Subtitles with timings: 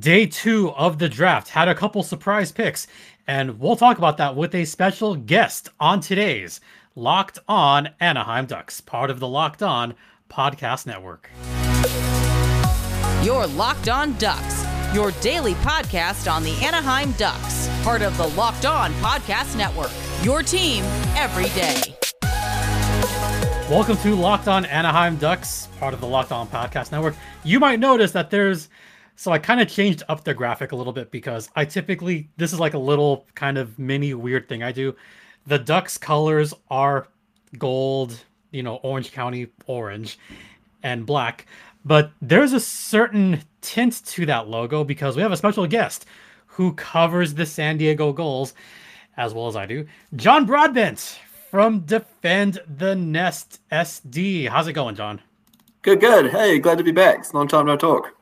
[0.00, 2.88] day two of the draft had a couple surprise picks,
[3.28, 6.60] and we'll talk about that with a special guest on today's
[6.96, 9.94] Locked On Anaheim Ducks, part of the Locked On
[10.28, 11.30] Podcast Network.
[13.24, 18.64] Your Locked On Ducks, your daily podcast on the Anaheim Ducks, part of the Locked
[18.64, 19.92] On Podcast Network.
[20.22, 20.82] Your team
[21.14, 21.96] every day.
[23.70, 27.14] Welcome to Locked On Anaheim Ducks, part of the Locked On Podcast Network.
[27.44, 28.68] You might notice that there's
[29.16, 32.52] so I kind of changed up the graphic a little bit because I typically this
[32.52, 34.94] is like a little kind of mini weird thing I do.
[35.46, 37.08] The Ducks colors are
[37.58, 40.18] gold, you know, Orange County orange
[40.82, 41.46] and black,
[41.84, 46.04] but there's a certain tint to that logo because we have a special guest
[46.46, 48.54] who covers the San Diego Gulls
[49.16, 49.86] as well as I do.
[50.14, 54.48] John Broadbent from Defend the Nest SD.
[54.48, 55.20] How's it going, John?
[55.82, 56.30] Good, good.
[56.30, 57.20] Hey, glad to be back.
[57.20, 58.15] It's a long time no talk.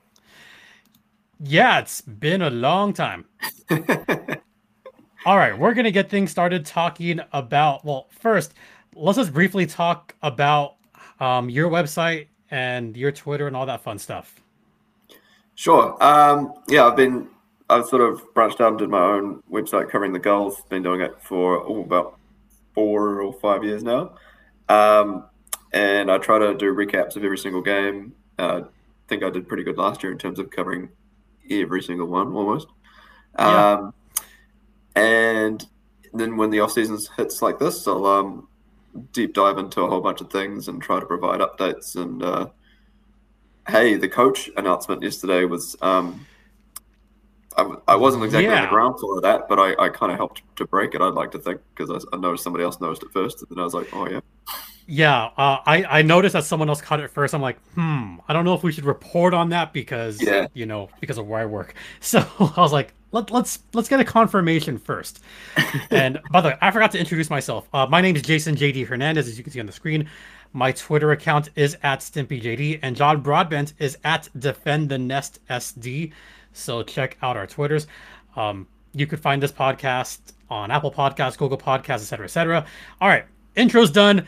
[1.46, 3.26] Yeah, it's been a long time.
[5.26, 8.54] All right, we're going to get things started talking about, well, first,
[8.94, 10.76] let's just briefly talk about
[11.20, 14.40] um, your website and your Twitter and all that fun stuff.
[15.54, 16.02] Sure.
[16.02, 17.28] Um, yeah, I've been,
[17.68, 20.62] I've sort of branched out and did my own website covering the Gulls.
[20.70, 22.18] Been doing it for oh, about
[22.74, 24.14] four or five years now.
[24.70, 25.24] Um,
[25.74, 28.14] and I try to do recaps of every single game.
[28.38, 30.88] Uh, I think I did pretty good last year in terms of covering
[31.50, 32.68] every single one almost.
[33.38, 33.72] Yeah.
[33.72, 33.94] Um,
[34.96, 35.66] and
[36.12, 38.48] then when the off season hits like this, I'll um,
[39.12, 41.96] deep dive into a whole bunch of things and try to provide updates.
[41.96, 42.46] And uh,
[43.68, 45.76] hey, the coach announcement yesterday was.
[45.82, 46.26] Um,
[47.56, 48.56] I, I wasn't exactly yeah.
[48.56, 51.00] on the ground floor of that, but I, I kind of helped to break it.
[51.00, 53.58] I'd like to think because I, I noticed somebody else noticed it first, and then
[53.58, 54.20] I was like, "Oh yeah."
[54.86, 57.34] Yeah, uh, I I noticed that someone else caught it first.
[57.34, 60.48] I'm like, hmm, I don't know if we should report on that because yeah.
[60.52, 61.74] you know because of where I work.
[62.00, 65.22] So I was like, let let's let's get a confirmation first.
[65.90, 67.68] and by the way, I forgot to introduce myself.
[67.72, 70.08] Uh, my name is Jason JD Hernandez, as you can see on the screen.
[70.52, 76.12] My Twitter account is at StimpyJD, and John Broadbent is at Defend the Nest SD.
[76.54, 77.86] So check out our Twitters.
[78.36, 82.66] Um, you could find this podcast on Apple Podcasts, Google Podcasts, etc., etc.
[83.00, 84.26] All right, intro's done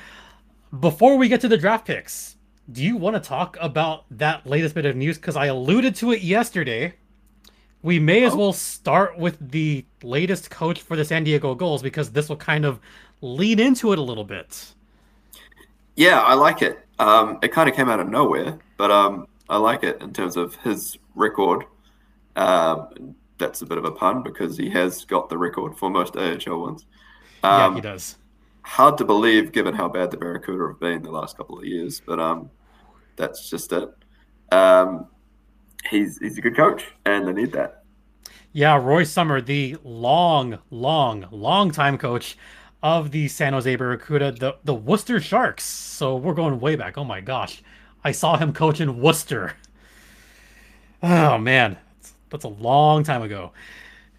[0.80, 2.36] before we get to the draft picks,
[2.70, 5.16] do you want to talk about that latest bit of news?
[5.16, 6.94] Because I alluded to it yesterday.
[7.82, 8.38] We may as oh.
[8.38, 12.64] well start with the latest coach for the San Diego Gulls because this will kind
[12.64, 12.80] of
[13.20, 14.72] lead into it a little bit.
[15.94, 16.80] Yeah, I like it.
[16.98, 20.36] Um, it kind of came out of nowhere, but um, I like it in terms
[20.36, 21.64] of his record.
[22.36, 26.16] Um, that's a bit of a pun because he has got the record for most
[26.16, 26.86] AHL ones.
[27.42, 28.16] yeah, he um, does
[28.66, 32.02] hard to believe given how bad the Barracuda have been the last couple of years,
[32.04, 32.50] but um,
[33.14, 33.88] that's just it.
[34.50, 35.06] Um,
[35.88, 37.84] he's he's a good coach, and they need that.
[38.52, 42.36] Yeah, Roy Sommer, the long, long, long time coach
[42.82, 45.64] of the San Jose Barracuda, the the Worcester Sharks.
[45.64, 46.98] So we're going way back.
[46.98, 47.62] Oh my gosh,
[48.02, 49.54] I saw him coach in Worcester.
[51.02, 51.76] Oh man,
[52.36, 53.52] that's, a long time ago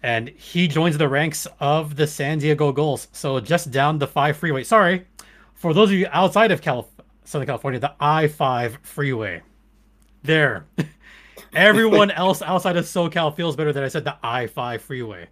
[0.02, 3.08] and he joins the ranks of the San Diego Gulls.
[3.12, 4.64] So just down the five freeway.
[4.64, 5.04] Sorry,
[5.54, 6.86] for those of you outside of Calif-
[7.24, 9.42] Southern California, the I five freeway.
[10.22, 10.66] There.
[11.54, 15.28] Everyone else outside of SoCal feels better that I said the I five freeway.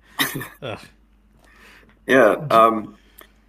[2.07, 2.97] yeah, um,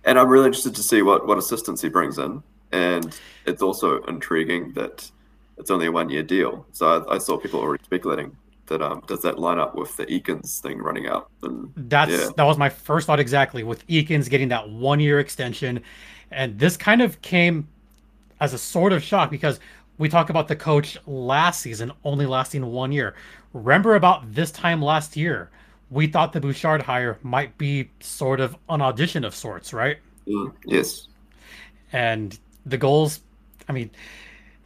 [0.04, 4.04] and I'm really interested to see what what assistance he brings in, and it's also
[4.04, 5.10] intriguing that
[5.58, 6.66] it's only a one year deal.
[6.74, 8.36] So I, I saw people already speculating
[8.68, 11.30] that um does that line up with the Eakins thing running out?
[11.44, 12.30] And that's yeah.
[12.36, 15.82] that was my first thought exactly with Eakins getting that one year extension,
[16.32, 17.68] and this kind of came
[18.40, 19.60] as a sort of shock because
[19.98, 23.16] we talk about the coach last season only lasting one year.
[23.54, 25.50] Remember about this time last year,
[25.90, 29.98] we thought the Bouchard hire might be sort of an audition of sorts, right?
[30.28, 31.08] Mm, yes.
[31.92, 33.22] And the Gulls,
[33.68, 33.90] I mean,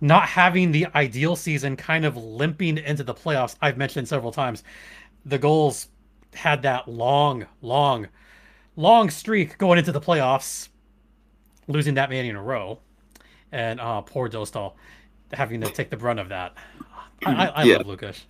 [0.01, 3.55] not having the ideal season kind of limping into the playoffs.
[3.61, 4.63] I've mentioned several times.
[5.25, 5.87] The Gulls
[6.33, 8.07] had that long, long,
[8.75, 10.69] long streak going into the playoffs,
[11.67, 12.79] losing that many in a row.
[13.51, 14.73] And uh, poor Dostal
[15.33, 16.55] having to take the brunt of that.
[17.25, 17.77] I, I, I yeah.
[17.77, 18.25] love Lucas.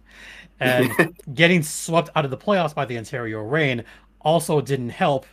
[0.60, 3.84] And getting swept out of the playoffs by the Ontario Reign
[4.20, 5.26] also didn't help.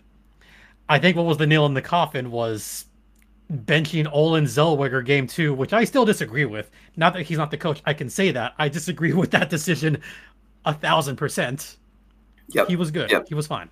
[0.89, 2.87] I think what was the nail in the coffin was
[3.53, 6.71] benching Olen Zellweger game two, which I still disagree with.
[6.97, 8.55] Not that he's not the coach, I can say that.
[8.59, 10.01] I disagree with that decision
[10.65, 11.77] a thousand percent.
[12.49, 12.69] Yep.
[12.69, 13.11] He was good.
[13.11, 13.29] Yep.
[13.29, 13.71] He was fine.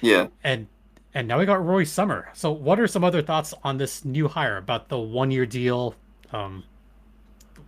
[0.00, 0.28] Yeah.
[0.44, 0.66] And
[1.14, 2.28] and now we got Roy Sommer.
[2.34, 5.94] So what are some other thoughts on this new hire about the one year deal?
[6.32, 6.64] Um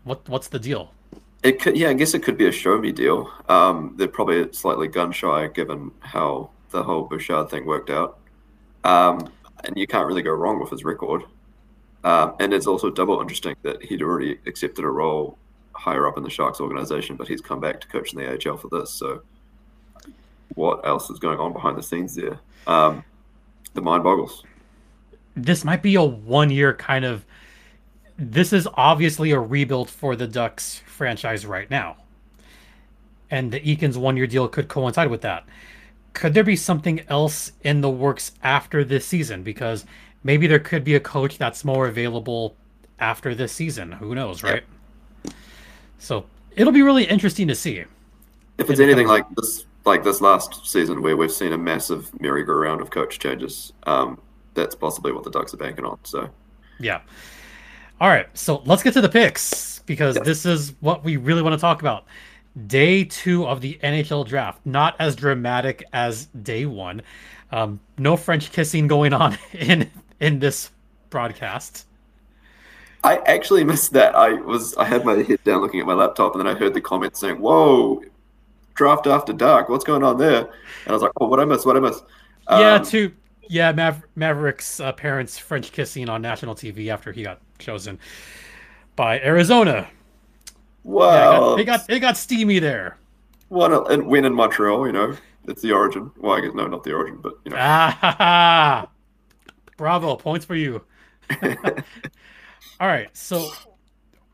[0.04, 0.92] what what's the deal?
[1.42, 3.30] it could, yeah, I guess it could be a show me deal.
[3.48, 8.18] Um, they're probably slightly gun shy given how the whole Bouchard thing worked out.
[8.84, 9.30] Um,
[9.64, 11.22] and you can't really go wrong with his record.
[12.04, 15.36] Um, and it's also double interesting that he'd already accepted a role
[15.72, 18.56] higher up in the Sharks organization, but he's come back to coach in the AHL
[18.56, 18.90] for this.
[18.90, 19.22] So,
[20.54, 22.40] what else is going on behind the scenes there?
[22.66, 23.04] Um,
[23.74, 24.44] the mind boggles.
[25.36, 27.24] This might be a one year kind of.
[28.16, 31.96] This is obviously a rebuild for the Ducks franchise right now.
[33.30, 35.46] And the Eakins one year deal could coincide with that.
[36.14, 39.44] Could there be something else in the works after this season?
[39.44, 39.84] Because
[40.22, 42.56] maybe there could be a coach that's more available
[42.98, 43.92] after this season.
[43.92, 44.64] Who knows, right?
[45.24, 45.34] Yep.
[45.98, 46.26] So
[46.56, 47.84] it'll be really interesting to see.
[48.58, 52.80] If it's anything like this, like this last season where we've seen a massive merry-go-round
[52.80, 54.20] of coach changes, um,
[54.54, 55.98] that's possibly what the Ducks are banking on.
[56.02, 56.28] So,
[56.80, 57.00] yeah.
[58.00, 60.24] All right, so let's get to the picks because yes.
[60.24, 62.04] this is what we really want to talk about.
[62.66, 67.02] Day two of the NHL draft, not as dramatic as day one.
[67.50, 70.70] Um, no French kissing going on in in this
[71.10, 71.86] broadcast.
[73.04, 74.14] I actually missed that.
[74.14, 76.74] I was I had my head down looking at my laptop, and then I heard
[76.74, 78.02] the comments saying, "Whoa,
[78.74, 79.68] draft after dark.
[79.68, 81.64] What's going on there?" And I was like, "Oh, what I miss?
[81.64, 82.02] What I miss?"
[82.48, 83.12] Um, yeah, to
[83.48, 87.98] yeah, Maver- Maverick's uh, parents French kissing on national TV after he got chosen
[88.96, 89.88] by Arizona.
[90.82, 92.98] Wow, yeah, it, got, it got it got steamy there.
[93.48, 95.16] What and win in Montreal, you know,
[95.46, 96.10] it's the origin.
[96.16, 97.56] Well, I guess no, not the origin, but you know.
[97.60, 98.88] Ah,
[99.78, 100.82] Bravo, points for you.
[102.80, 103.50] All right, so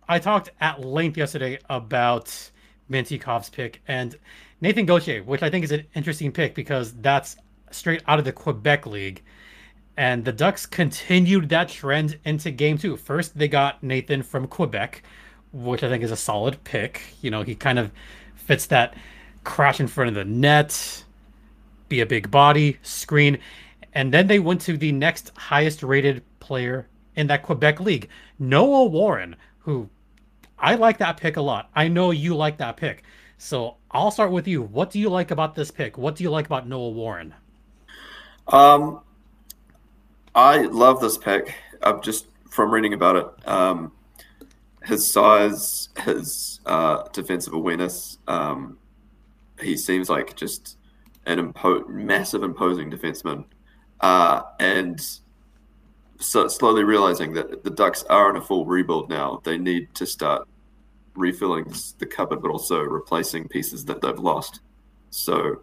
[0.08, 2.50] I talked at length yesterday about
[2.90, 4.16] Mintyukov's pick and
[4.60, 7.36] Nathan Gaucher, which I think is an interesting pick because that's
[7.70, 9.22] straight out of the Quebec League.
[9.96, 12.96] And the Ducks continued that trend into game two.
[12.96, 15.02] First, they got Nathan from Quebec,
[15.52, 17.02] which I think is a solid pick.
[17.20, 17.92] You know, he kind of
[18.34, 18.94] fits that
[19.44, 21.04] crash in front of the net,
[21.90, 23.38] be a big body, screen.
[23.94, 28.08] And then they went to the next highest rated player in that Quebec league,
[28.38, 29.88] Noah Warren, who
[30.58, 31.70] I like that pick a lot.
[31.74, 33.04] I know you like that pick.
[33.38, 34.62] So I'll start with you.
[34.62, 35.96] What do you like about this pick?
[35.96, 37.34] What do you like about Noah Warren?
[38.48, 39.00] Um,
[40.34, 41.54] I love this pick.
[41.82, 43.48] I'm just from reading about it.
[43.48, 43.92] Um,
[44.84, 48.18] his size, his uh, defensive awareness.
[48.26, 48.78] Um,
[49.60, 50.78] he seems like just
[51.26, 53.44] an impo- massive, imposing defenseman
[54.04, 55.00] uh, and
[56.20, 59.40] so slowly realizing that the Ducks are in a full rebuild now.
[59.44, 60.46] They need to start
[61.14, 64.60] refilling the cupboard, but also replacing pieces that they've lost.
[65.08, 65.62] So,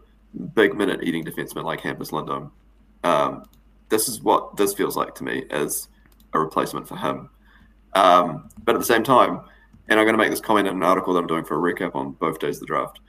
[0.56, 2.52] big minute eating defensemen like Hampus Lindholm.
[3.04, 3.46] Um,
[3.90, 5.88] this is what this feels like to me as
[6.34, 7.30] a replacement for him.
[7.94, 9.42] Um, but at the same time,
[9.88, 11.74] and I'm going to make this comment in an article that I'm doing for a
[11.74, 13.02] recap on both days of the draft.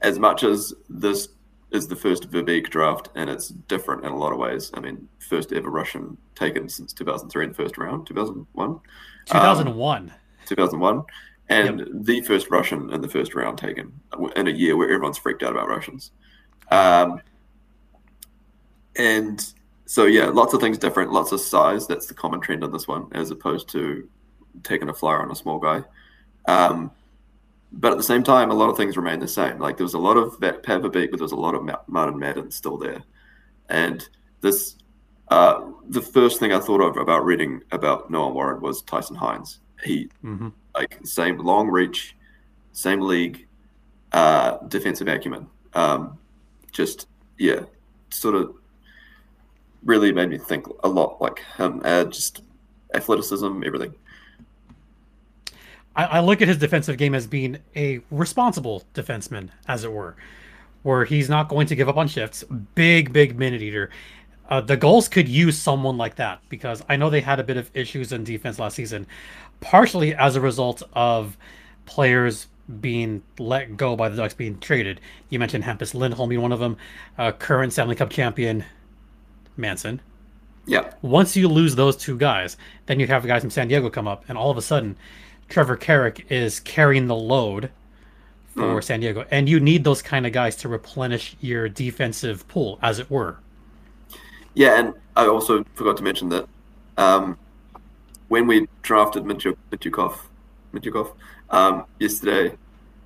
[0.00, 1.26] As much as this
[1.74, 4.70] is the first Verbeek draft, and it's different in a lot of ways.
[4.74, 8.80] I mean, first ever Russian taken since 2003 in the first round, 2001.
[9.26, 10.02] 2001.
[10.02, 10.12] Um,
[10.46, 11.04] 2001.
[11.48, 11.88] And yep.
[11.92, 13.92] the first Russian in the first round taken
[14.36, 16.12] in a year where everyone's freaked out about Russians.
[16.70, 17.20] Um,
[18.96, 19.44] and
[19.84, 21.86] so, yeah, lots of things different, lots of size.
[21.86, 24.08] That's the common trend on this one, as opposed to
[24.62, 25.82] taking a flyer on a small guy.
[26.46, 26.90] Um,
[27.76, 29.58] but at the same time, a lot of things remain the same.
[29.58, 31.62] Like there was a lot of that Pat Verbeek, but there was a lot of
[31.88, 33.02] Martin Madden still there.
[33.68, 34.06] And
[34.40, 34.76] this,
[35.28, 39.58] uh, the first thing I thought of about reading about Noah Warren was Tyson Hinds.
[39.82, 40.48] He, mm-hmm.
[40.74, 42.16] like, same long reach,
[42.72, 43.46] same league,
[44.12, 45.48] uh, defensive acumen.
[45.74, 46.18] Um,
[46.70, 47.60] just, yeah,
[48.10, 48.54] sort of
[49.84, 51.82] really made me think a lot like him.
[51.84, 52.42] Uh, just
[52.94, 53.94] athleticism, everything.
[55.96, 60.16] I, I look at his defensive game as being a responsible defenseman, as it were,
[60.82, 62.44] where he's not going to give up on shifts.
[62.74, 63.90] Big, big minute eater.
[64.48, 67.56] Uh, the Gulls could use someone like that because I know they had a bit
[67.56, 69.06] of issues in defense last season,
[69.60, 71.38] partially as a result of
[71.86, 72.48] players
[72.80, 75.00] being let go by the Ducks being traded.
[75.30, 76.76] You mentioned Hampus Lindholm being one of them,
[77.18, 78.64] uh, current Stanley Cup champion
[79.56, 80.00] Manson.
[80.66, 80.92] Yeah.
[81.02, 84.24] Once you lose those two guys, then you have guys from San Diego come up,
[84.28, 84.96] and all of a sudden,
[85.48, 87.70] Trevor Carrick is carrying the load
[88.54, 88.84] for mm.
[88.84, 92.98] San Diego, and you need those kind of guys to replenish your defensive pool, as
[92.98, 93.38] it were.
[94.54, 96.46] Yeah, and I also forgot to mention that
[96.96, 97.36] um,
[98.28, 100.18] when we drafted Mintyukov,
[100.72, 101.12] Mintyukov
[101.50, 102.56] um, yesterday,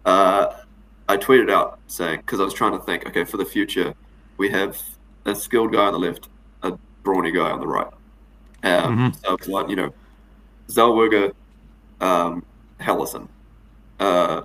[0.04, 0.54] uh,
[1.09, 3.95] I tweeted out saying because I was trying to think, okay, for the future,
[4.37, 4.80] we have
[5.25, 6.28] a skilled guy on the left,
[6.62, 7.87] a brawny guy on the right.
[8.62, 9.09] Um, mm-hmm.
[9.25, 9.95] So it's like you know,
[10.68, 11.33] Zellweger
[12.00, 12.45] um,
[12.81, 13.28] Helleson.
[14.00, 14.43] uh,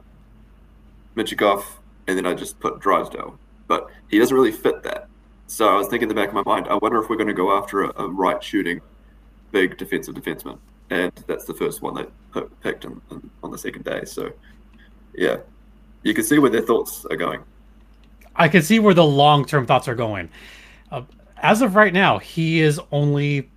[1.15, 1.63] Mintyukov,
[2.07, 3.37] and then I just put Drysdale.
[3.67, 5.07] But he doesn't really fit that.
[5.47, 7.27] So I was thinking in the back of my mind, I wonder if we're going
[7.27, 8.81] to go after a, a right shooting
[9.51, 10.57] big defensive defenseman.
[10.89, 12.99] And that's the first one they picked in,
[13.43, 14.03] on the second day.
[14.05, 14.31] So,
[15.15, 15.37] yeah,
[16.01, 17.41] you can see where their thoughts are going.
[18.35, 20.29] I can see where the long term thoughts are going.
[20.91, 21.03] Uh,
[21.37, 23.49] as of right now, he is only,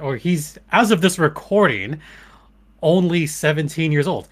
[0.00, 2.00] or he's, as of this recording,
[2.84, 4.28] only 17 years old.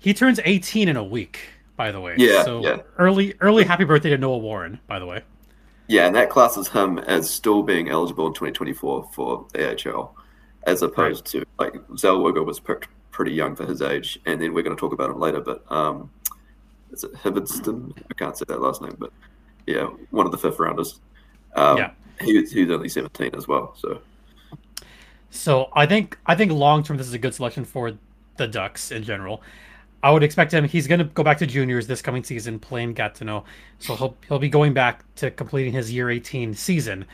[0.00, 1.38] He turns 18 in a week,
[1.76, 2.16] by the way.
[2.18, 2.42] Yeah.
[2.42, 2.78] So yeah.
[2.98, 5.22] early, early happy birthday to Noah Warren, by the way.
[5.86, 10.16] Yeah, and that classes him as still being eligible in 2024 for AHL,
[10.64, 11.42] as opposed right.
[11.42, 14.80] to like Zellweger was picked pretty young for his age, and then we're going to
[14.80, 15.40] talk about him later.
[15.40, 16.10] But um,
[16.92, 17.92] is it Hibbedston?
[18.10, 19.12] I can't say that last name, but
[19.66, 21.00] yeah, one of the fifth rounders.
[21.54, 23.74] Um, yeah, he, he's only 17 as well.
[23.76, 24.00] So,
[25.32, 27.92] so I think I think long term this is a good selection for
[28.36, 29.42] the Ducks in general.
[30.02, 30.64] I would expect him.
[30.64, 33.44] He's going to go back to juniors this coming season, playing Gatineau.
[33.78, 37.06] So he'll he'll be going back to completing his year 18 season.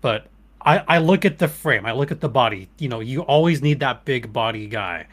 [0.00, 0.28] But
[0.62, 1.84] I I look at the frame.
[1.84, 2.70] I look at the body.
[2.78, 5.06] You know, you always need that big body guy.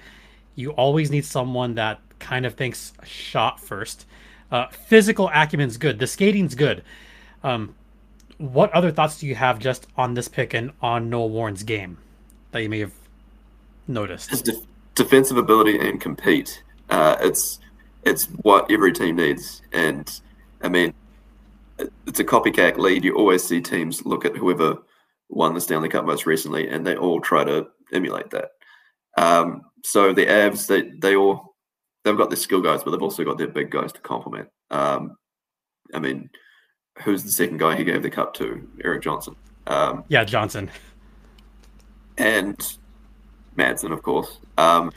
[0.55, 4.05] You always need someone that kind of thinks shot first.
[4.49, 5.99] Uh, physical acumen's good.
[5.99, 6.85] The skating's good.
[7.43, 7.75] Um,
[8.37, 11.97] what other thoughts do you have just on this pick and on Noah Warren's game
[12.55, 12.93] that you may have
[13.87, 14.29] noticed?
[14.29, 14.61] His de-
[14.95, 17.59] defensive ability and compete uh, it's
[18.03, 20.21] it's what every team needs, and
[20.61, 20.93] I mean,
[22.05, 23.03] it's a copycat lead.
[23.03, 24.77] You always see teams look at whoever
[25.29, 28.51] won the Stanley Cup most recently, and they all try to emulate that.
[29.17, 31.55] Um, so the Avs, they they all
[32.03, 34.49] they've got their skill guys, but they've also got their big guys to complement.
[34.69, 35.17] Um,
[35.93, 36.29] I mean,
[37.03, 38.67] who's the second guy he gave the cup to?
[38.83, 39.35] Erik Johnson.
[39.67, 40.69] Um, yeah, Johnson.
[42.17, 42.77] And
[43.55, 44.39] Manson, of course.
[44.57, 44.91] Um,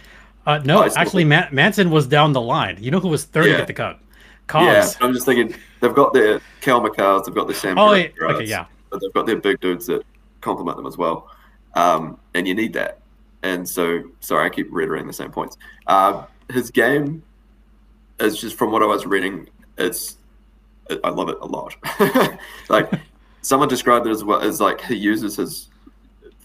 [0.47, 2.79] uh, no, actually, Ma- Manson was down the line.
[2.81, 3.53] You know who was third yeah.
[3.53, 4.01] to get the cup?
[4.47, 4.65] Cogs.
[4.65, 7.79] Yeah, I'm just thinking they've got their Cale Makars, they've got their Sam.
[7.79, 8.09] Oh, yeah.
[8.23, 8.65] okay, yeah.
[8.91, 10.03] But they've got their big dudes that
[10.41, 11.31] complement them as well,
[11.75, 13.01] um, and you need that.
[13.43, 15.59] And so, sorry, I keep reiterating the same points.
[15.87, 17.23] Uh, his game
[18.19, 19.49] is just from what I was reading.
[19.77, 20.17] It's
[21.05, 21.77] I love it a lot.
[22.69, 22.91] like
[23.43, 25.69] someone described it as well as like he uses his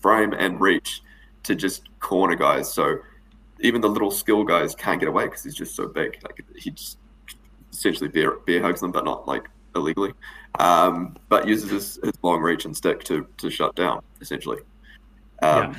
[0.04, 1.02] frame and reach
[1.44, 2.72] to just corner guys.
[2.72, 2.98] So
[3.62, 6.20] even the little skill guys can't get away because he's just so big.
[6.24, 7.00] Like he just
[7.72, 10.14] essentially bear, bear hugs them, but not like illegally.
[10.60, 14.60] Um, but uses his, his, long reach and stick to to shut down essentially.
[15.42, 15.76] Um, yeah.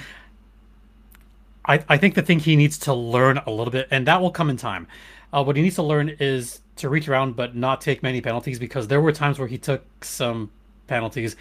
[1.66, 4.32] I, I think the thing he needs to learn a little bit, and that will
[4.32, 4.88] come in time.
[5.32, 8.58] Uh, what he needs to learn is to reach around but not take many penalties
[8.58, 10.50] because there were times where he took some
[10.86, 11.36] penalties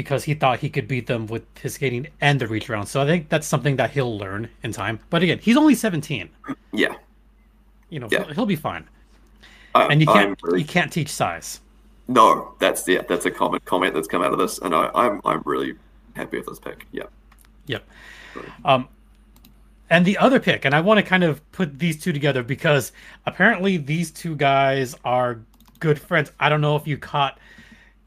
[0.00, 2.86] because he thought he could beat them with his skating and the reach around.
[2.86, 4.98] So I think that's something that he'll learn in time.
[5.10, 6.30] But again, he's only 17.
[6.72, 6.94] Yeah.
[7.90, 8.32] You know, yeah.
[8.32, 8.88] he'll be fine.
[9.74, 10.60] I, and you can't really...
[10.60, 11.60] you can't teach size.
[12.08, 15.20] No, that's yeah, that's a common comment that's come out of this, and I, I'm
[15.24, 15.74] I'm really
[16.16, 16.86] happy with this pick.
[16.90, 17.04] Yeah.
[17.66, 17.84] Yep.
[18.64, 18.88] Um,
[19.90, 22.92] and the other pick, and I want to kind of put these two together because
[23.26, 25.40] apparently these two guys are
[25.78, 26.32] good friends.
[26.40, 27.38] I don't know if you caught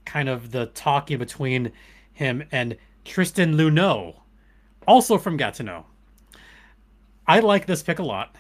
[0.06, 1.72] kind of the talking between
[2.14, 4.16] him and Tristan Luneau,
[4.88, 5.86] also from Gatineau.
[7.28, 8.36] I like this pick a lot,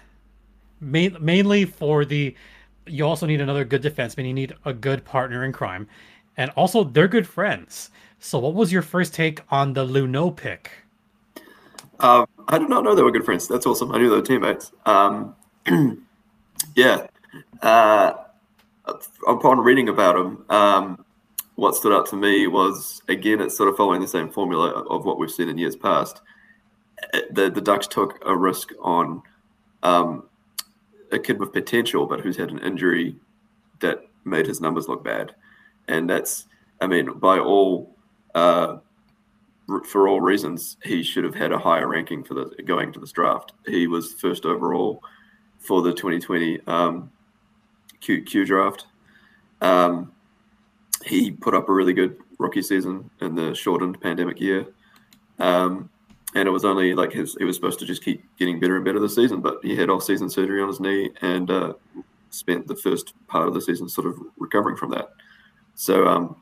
[0.79, 2.35] main, mainly for the.
[2.85, 4.27] You also need another good defenseman.
[4.27, 5.87] You need a good partner in crime,
[6.35, 7.89] and also they're good friends.
[8.19, 10.71] So, what was your first take on the Luneau pick?
[11.99, 13.47] Um, I did not know they were good friends.
[13.47, 13.91] That's awesome.
[13.91, 14.71] I knew they were teammates.
[14.85, 15.35] Um,
[16.75, 17.07] yeah.
[17.61, 18.13] Uh,
[19.27, 21.05] upon reading about them, um,
[21.55, 25.05] what stood out to me was again, it's sort of following the same formula of
[25.05, 26.21] what we've seen in years past.
[27.31, 29.21] The the Ducks took a risk on
[29.83, 30.23] um,
[31.11, 33.15] a kid with potential, but who's had an injury
[33.81, 35.35] that made his numbers look bad,
[35.87, 36.45] and that's,
[36.79, 37.95] I mean, by all
[38.33, 38.77] uh,
[39.85, 43.11] for all reasons, he should have had a higher ranking for the going to this
[43.11, 43.53] draft.
[43.65, 45.03] He was first overall
[45.59, 47.11] for the 2020 um,
[48.01, 48.87] Q, Q draft.
[49.61, 50.12] Um,
[51.03, 54.65] he put up a really good rookie season in the shortened pandemic year.
[55.39, 55.89] Um,
[56.35, 58.85] and it was only like his, he was supposed to just keep getting better and
[58.85, 61.73] better this season, but he had off season surgery on his knee and uh,
[62.29, 65.09] spent the first part of the season sort of recovering from that.
[65.75, 66.35] So, um,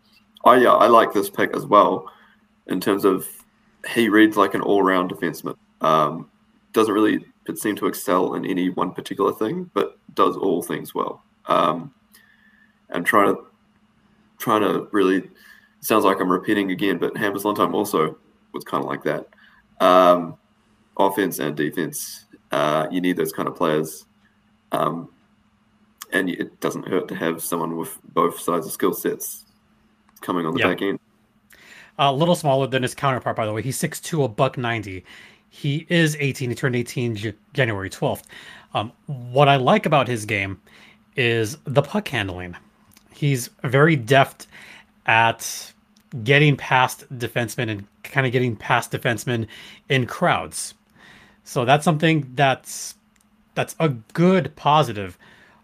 [0.46, 2.12] I, yeah, I like this pick as well
[2.68, 3.28] in terms of
[3.90, 5.58] he reads like an all round defenseman.
[5.82, 6.30] Um,
[6.74, 7.26] doesn't really
[7.56, 11.24] seem to excel in any one particular thing, but does all things well.
[11.48, 11.94] Um,
[12.90, 13.42] and trying to
[14.42, 15.30] trying to really
[15.80, 18.18] sounds like I'm repeating again, but Hampus Lindholm also
[18.54, 19.28] was kind of like that.
[19.80, 20.38] Um,
[20.98, 24.06] offense and defense, uh, you need those kind of players.
[24.72, 25.10] Um,
[26.12, 29.46] and it doesn't hurt to have someone with both sides of skill sets
[30.22, 30.70] coming on the yep.
[30.70, 31.00] back end.
[31.98, 33.62] A little smaller than his counterpart, by the way.
[33.62, 35.06] He's 6'2", a buck 90.
[35.50, 36.50] He is 18.
[36.50, 38.24] He turned 18 J- January 12th.
[38.74, 40.62] Um, what I like about his game
[41.16, 42.56] is the puck handling.
[43.14, 44.48] He's very deft
[45.06, 45.74] at
[46.24, 49.48] getting past defensemen and kind of getting past defensemen
[49.90, 50.74] in crowds.
[51.44, 52.96] So that's something that's
[53.56, 55.18] that's a good positive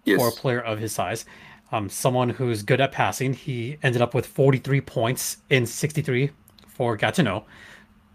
[0.04, 0.20] yes.
[0.20, 1.26] for a player of his size.
[1.72, 3.34] Um, someone who's good at passing.
[3.34, 6.32] He ended up with 43 points in 63
[6.68, 7.46] for Gatineau.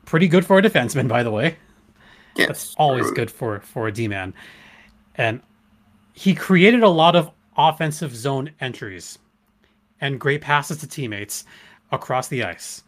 [0.07, 1.57] Pretty good for a defenseman, by the way.
[2.35, 4.33] Yes, That's always good for for a D man.
[5.17, 5.43] And
[6.15, 9.19] he created a lot of offensive zone entries
[10.01, 11.45] and great passes to teammates
[11.91, 12.83] across the ice.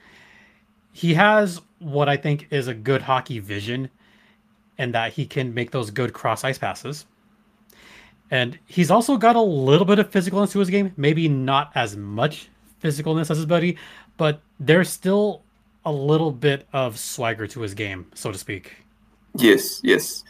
[0.92, 3.90] He has what I think is a good hockey vision
[4.78, 7.06] and that he can make those good cross ice passes.
[8.30, 10.92] And he's also got a little bit of physicalness to his game.
[10.96, 12.48] Maybe not as much
[12.82, 13.76] physicalness as his buddy,
[14.16, 15.42] but there's still
[15.84, 18.76] a little bit of swagger to his game, so to speak.
[19.36, 20.24] Yes, yes.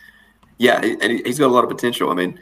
[0.59, 2.11] Yeah, and he's got a lot of potential.
[2.11, 2.41] I mean,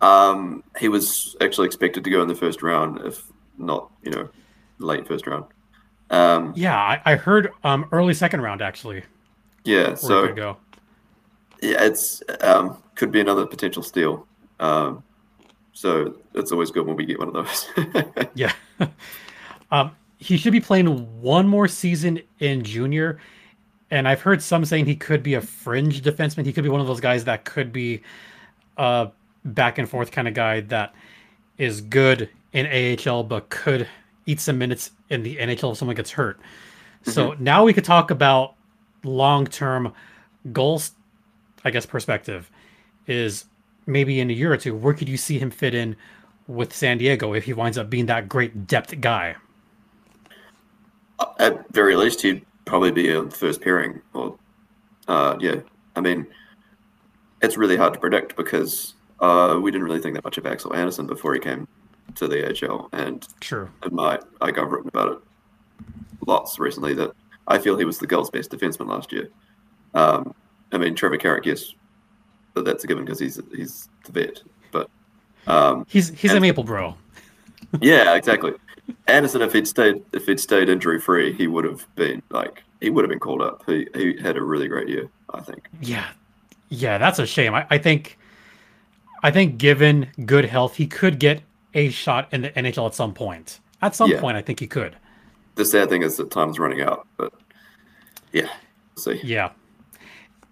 [0.00, 4.28] um, he was actually expected to go in the first round, if not, you know,
[4.78, 5.44] late first round.
[6.10, 9.04] Um, yeah, I, I heard um, early second round actually.
[9.64, 10.56] Yeah, so go.
[11.62, 14.26] Yeah, it's um, could be another potential steal.
[14.58, 15.02] Um,
[15.72, 17.68] so it's always good when we get one of those.
[18.34, 18.52] yeah.
[19.72, 20.86] Um, he should be playing
[21.20, 23.20] one more season in junior.
[23.90, 26.44] And I've heard some saying he could be a fringe defenseman.
[26.44, 28.02] He could be one of those guys that could be
[28.76, 29.10] a
[29.44, 30.94] back and forth kind of guy that
[31.58, 33.88] is good in AHL, but could
[34.26, 36.38] eat some minutes in the NHL if someone gets hurt.
[36.38, 37.10] Mm-hmm.
[37.10, 38.54] So now we could talk about
[39.04, 39.92] long term
[40.52, 40.92] goals,
[41.64, 42.50] I guess, perspective
[43.06, 43.46] is
[43.86, 45.96] maybe in a year or two, where could you see him fit in
[46.46, 49.36] with San Diego if he winds up being that great depth guy?
[51.38, 54.00] At very least, he'd probably be a first pairing.
[54.14, 54.38] Or,
[55.08, 55.56] uh, yeah,
[55.96, 56.26] I mean,
[57.42, 60.74] it's really hard to predict because uh, we didn't really think that much of Axel
[60.74, 61.68] Andersson before he came
[62.16, 65.18] to the AHL, and true, and my I got written about it
[66.26, 67.12] lots recently that
[67.46, 69.28] I feel he was the Gulls' best defenseman last year.
[69.94, 70.34] Um,
[70.72, 71.74] I mean, Trevor Carrick, yes,
[72.54, 74.42] but that's a given because he's he's the vet.
[74.70, 74.88] But
[75.46, 76.96] um, he's he's a maple bro.
[77.80, 78.52] yeah, exactly.
[79.06, 82.90] Anderson, if he'd stayed if he'd stayed injury free, he would have been like he
[82.90, 83.62] would have been called up.
[83.66, 85.68] He he had a really great year, I think.
[85.80, 86.08] Yeah,
[86.68, 87.54] yeah, that's a shame.
[87.54, 88.18] I, I think,
[89.22, 91.42] I think given good health, he could get
[91.74, 93.60] a shot in the NHL at some point.
[93.82, 94.20] At some yeah.
[94.20, 94.96] point, I think he could.
[95.54, 97.32] The sad thing is that time's running out, but
[98.32, 98.48] yeah,
[98.96, 99.20] see.
[99.22, 99.50] Yeah.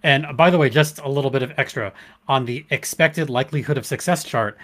[0.02, 1.92] And by the way, just a little bit of extra
[2.28, 4.58] on the expected likelihood of success chart.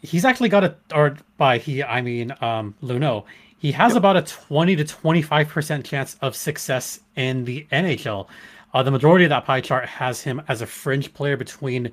[0.00, 3.24] He's actually got a, or by he, I mean um, Luneau.
[3.58, 3.98] He has yep.
[3.98, 8.28] about a 20 to 25% chance of success in the NHL.
[8.72, 11.90] Uh, the majority of that pie chart has him as a fringe player between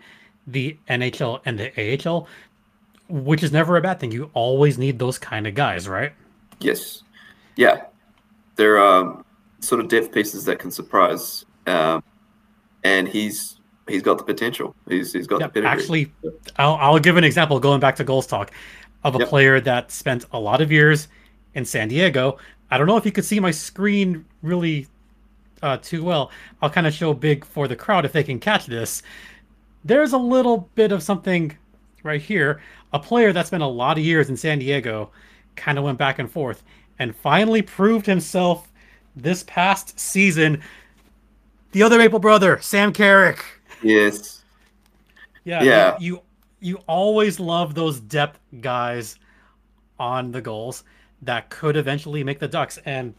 [0.47, 2.27] the NHL and the AHL,
[3.09, 4.11] which is never a bad thing.
[4.11, 6.13] You always need those kind of guys, right?
[6.59, 7.03] Yes.
[7.55, 7.85] Yeah.
[8.55, 9.25] They're um,
[9.59, 11.45] sort of depth pieces that can surprise.
[11.67, 12.03] Um,
[12.83, 14.75] and he's he's got the potential.
[14.87, 15.81] He's he's got yep, the pedigree.
[15.81, 16.13] Actually,
[16.57, 18.51] I'll I'll give an example going back to Gulls talk
[19.03, 19.27] of a yep.
[19.27, 21.07] player that spent a lot of years
[21.53, 22.37] in San Diego.
[22.71, 24.87] I don't know if you could see my screen really
[25.61, 26.31] uh, too well.
[26.61, 29.03] I'll kind of show big for the crowd if they can catch this.
[29.85, 31.55] There's a little bit of something
[32.03, 32.61] right here.
[32.91, 35.11] A player that spent a lot of years in San Diego
[35.55, 36.63] kind of went back and forth
[36.99, 38.71] and finally proved himself
[39.15, 40.61] this past season
[41.71, 43.43] the other Maple brother, Sam Carrick.
[43.83, 44.43] Yes.
[45.43, 45.61] Yeah.
[45.61, 45.97] Yeah.
[45.99, 46.21] You,
[46.61, 49.19] you always love those depth guys
[49.99, 50.83] on the Gulls
[51.21, 53.13] that could eventually make the Ducks, and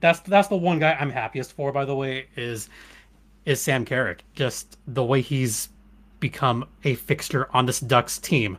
[0.00, 1.72] that's that's the one guy I'm happiest for.
[1.72, 2.68] By the way, is
[3.44, 4.22] is Sam Carrick.
[4.34, 5.68] Just the way he's
[6.22, 8.56] become a fixture on this Ducks team.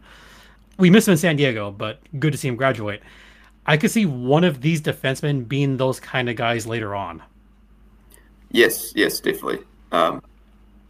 [0.77, 3.01] We miss him in San Diego, but good to see him graduate.
[3.65, 7.23] I could see one of these defensemen being those kind of guys later on.
[8.51, 9.59] Yes, yes, definitely.
[9.91, 10.21] Um,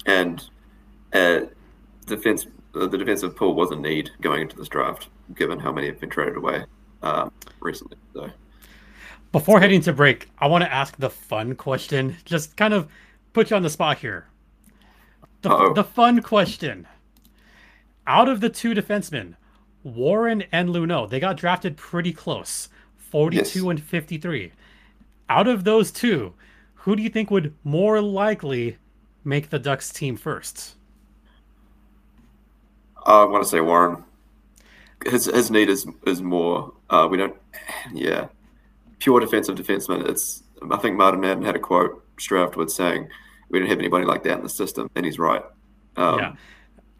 [0.05, 0.43] and
[1.13, 1.41] uh,
[2.07, 5.87] defense, uh, the defensive pool was a need going into this draft, given how many
[5.87, 6.65] have been traded away
[7.03, 7.31] um,
[7.61, 7.97] recently.
[8.13, 8.29] So,
[9.31, 12.17] before heading to break, I want to ask the fun question.
[12.25, 12.87] Just kind of
[13.33, 14.25] put you on the spot here.
[15.43, 16.87] The, the fun question:
[18.07, 19.35] Out of the two defensemen,
[19.83, 23.69] Warren and Luneau, they got drafted pretty close, forty-two yes.
[23.69, 24.51] and fifty-three.
[25.29, 26.33] Out of those two,
[26.73, 28.77] who do you think would more likely
[29.23, 30.75] make the Ducks team first?
[33.05, 34.03] Uh, I want to say Warren.
[35.05, 36.73] his his need is is more.
[36.89, 37.35] Uh, we don't,
[37.93, 38.27] yeah,
[38.99, 40.07] pure defensive defenseman.
[40.07, 43.09] It's I think Martin Madden had a quote straight afterwards saying
[43.49, 45.43] we don't have anybody like that in the system, and he's right.
[45.95, 46.35] Um, yeah,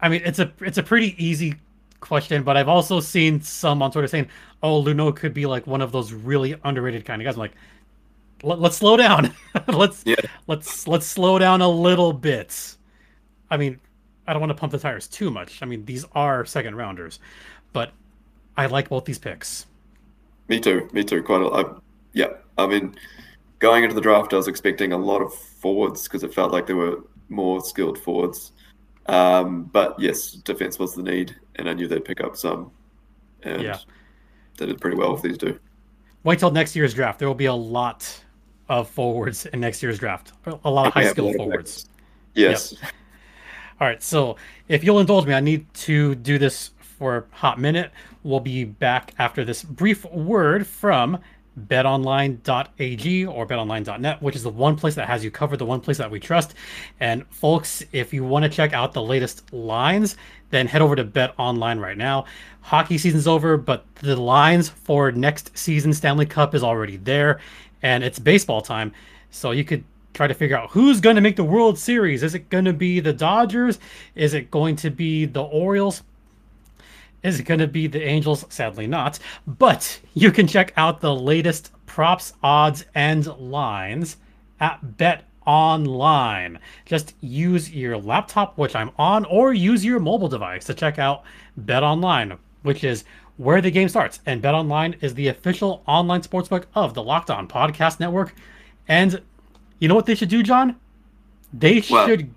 [0.00, 1.56] I mean it's a it's a pretty easy
[2.00, 4.28] question, but I've also seen some on Twitter saying,
[4.62, 7.54] "Oh, Luneau could be like one of those really underrated kind of guys." I'm like,
[8.42, 9.34] let's slow down.
[9.68, 10.16] let's yeah.
[10.46, 12.76] let's let's slow down a little bit.
[13.50, 13.80] I mean,
[14.26, 15.62] I don't want to pump the tires too much.
[15.62, 17.20] I mean, these are second rounders,
[17.72, 17.92] but
[18.56, 19.66] I like both these picks.
[20.48, 20.88] Me too.
[20.92, 21.22] Me too.
[21.22, 21.82] Quite a lot.
[22.12, 22.34] Yeah.
[22.58, 22.94] I mean,
[23.58, 26.66] going into the draft, I was expecting a lot of forwards because it felt like
[26.66, 28.52] there were more skilled forwards.
[29.06, 32.70] Um, but yes, defense was the need, and I knew they'd pick up some.
[33.42, 33.78] And yeah.
[34.56, 35.58] they did pretty well with these two.
[36.22, 37.18] Wait till next year's draft.
[37.18, 38.24] There will be a lot
[38.68, 40.32] of forwards in next year's draft.
[40.64, 41.86] A lot of high skilled forwards.
[42.34, 42.72] Yes.
[42.72, 42.92] Yep.
[43.80, 44.02] All right.
[44.02, 44.36] So
[44.68, 47.90] if you'll indulge me, I need to do this for a hot minute.
[48.22, 51.18] We'll be back after this brief word from
[51.58, 55.98] betonline.ag or betonline.net, which is the one place that has you covered, the one place
[55.98, 56.54] that we trust.
[57.00, 60.16] And folks, if you want to check out the latest lines,
[60.50, 62.24] then head over to betonline right now.
[62.60, 67.40] Hockey season's over, but the lines for next season Stanley Cup is already there,
[67.82, 68.92] and it's baseball time.
[69.30, 72.22] So you could try to figure out who's going to make the World Series.
[72.22, 73.78] Is it going to be the Dodgers?
[74.14, 76.02] Is it going to be the Orioles?
[77.24, 78.44] Is going to be the Angels.
[78.48, 79.18] Sadly, not.
[79.46, 84.18] But you can check out the latest props, odds, and lines
[84.60, 86.58] at Bet Online.
[86.84, 91.24] Just use your laptop, which I'm on, or use your mobile device to check out
[91.56, 93.04] Bet Online, which is
[93.36, 94.20] where the game starts.
[94.26, 98.34] And Bet Online is the official online sportsbook of the Locked On Podcast Network.
[98.86, 99.20] And
[99.78, 100.76] you know what they should do, John?
[101.52, 102.34] They should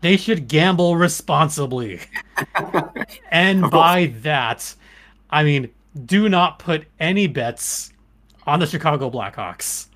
[0.00, 2.00] they should gamble responsibly.
[3.30, 4.74] and by that,
[5.28, 5.70] I mean,
[6.06, 7.92] do not put any bets
[8.46, 9.86] on the Chicago Blackhawks.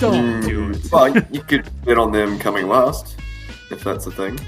[0.00, 0.92] Don't mm, do it.
[0.92, 3.16] Well, you could bet on them coming last,
[3.70, 4.38] if that's the thing.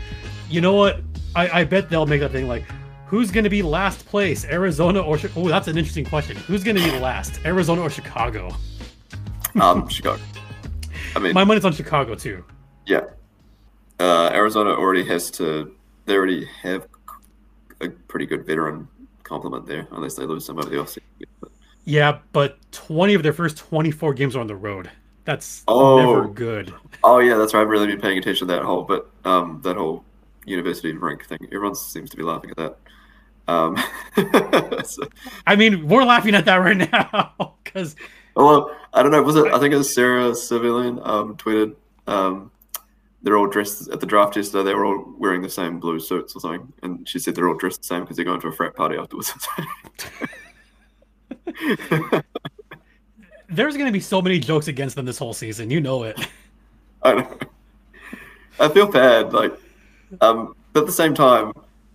[0.50, 1.00] You know what?
[1.34, 2.64] I, I bet they'll make that thing like,
[3.06, 5.18] Who's going to be last place, Arizona or?
[5.36, 6.36] Oh, that's an interesting question.
[6.36, 8.54] Who's going to be last, Arizona or Chicago?
[9.60, 10.20] Um, Chicago.
[11.14, 12.44] I mean, my money's on Chicago too.
[12.84, 13.02] Yeah,
[14.00, 15.72] uh, Arizona already has to.
[16.04, 16.88] They already have
[17.80, 18.88] a pretty good veteran
[19.22, 21.00] complement there, unless they lose some of the offseason.
[21.84, 24.90] Yeah, but twenty of their first twenty-four games are on the road.
[25.24, 26.74] That's oh, never good.
[27.04, 27.60] Oh yeah, that's right.
[27.60, 30.04] I've really been paying attention to that whole, but um, that whole
[30.46, 31.38] university rink thing.
[31.44, 32.78] Everyone seems to be laughing at that.
[33.48, 33.76] Um,
[34.84, 35.02] so,
[35.46, 37.96] I mean, we're laughing at that right now because.
[38.34, 39.22] Well, I don't know.
[39.22, 39.46] Was it?
[39.46, 41.74] I think it was Sarah Civilian um, tweeted.
[42.06, 42.50] Um,
[43.22, 44.64] they're all dressed at the draft yesterday.
[44.64, 47.56] They were all wearing the same blue suits or something, and she said they're all
[47.56, 49.32] dressed the same because they're going to a frat party afterwards.
[53.48, 55.70] There's going to be so many jokes against them this whole season.
[55.70, 56.18] You know it.
[57.02, 57.38] I know.
[58.60, 59.52] I feel bad, like,
[60.20, 61.52] um, but at the same time,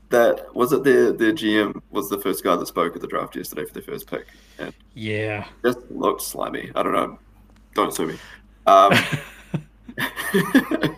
[0.09, 0.83] that was it.
[0.83, 3.83] Their their GM was the first guy that spoke at the draft yesterday for their
[3.83, 4.27] first pick.
[4.59, 6.71] And yeah, just looked slimy.
[6.75, 7.17] I don't know.
[7.73, 8.17] Don't sue me.
[8.67, 8.93] Um,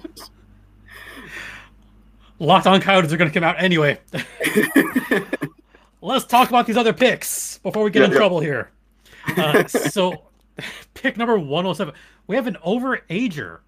[2.39, 3.99] on Coyotes are going to come out anyway.
[6.01, 8.17] Let's talk about these other picks before we get yeah, in yeah.
[8.17, 8.71] trouble here.
[9.37, 10.25] Uh, so,
[10.95, 11.95] pick number 107.
[12.27, 13.59] We have an overager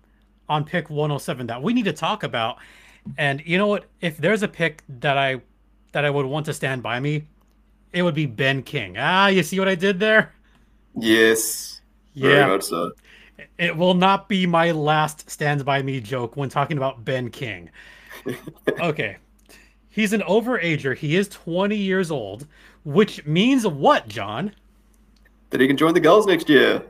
[0.50, 2.58] on pick 107 that we need to talk about.
[3.18, 3.86] And you know what?
[4.02, 5.42] If there's a pick that I
[5.92, 7.26] that I would want to stand by me,
[7.94, 8.96] it would be Ben King.
[8.98, 10.34] Ah, you see what I did there?
[10.96, 11.82] Yes.
[12.14, 12.60] Yeah.
[12.60, 12.92] So.
[13.58, 17.70] It will not be my last stands by me joke when talking about Ben King.
[18.80, 19.18] okay.
[19.90, 20.96] He's an overager.
[20.96, 22.48] He is 20 years old,
[22.84, 24.54] which means what, John?
[25.52, 26.84] That he can join the Gulls next year.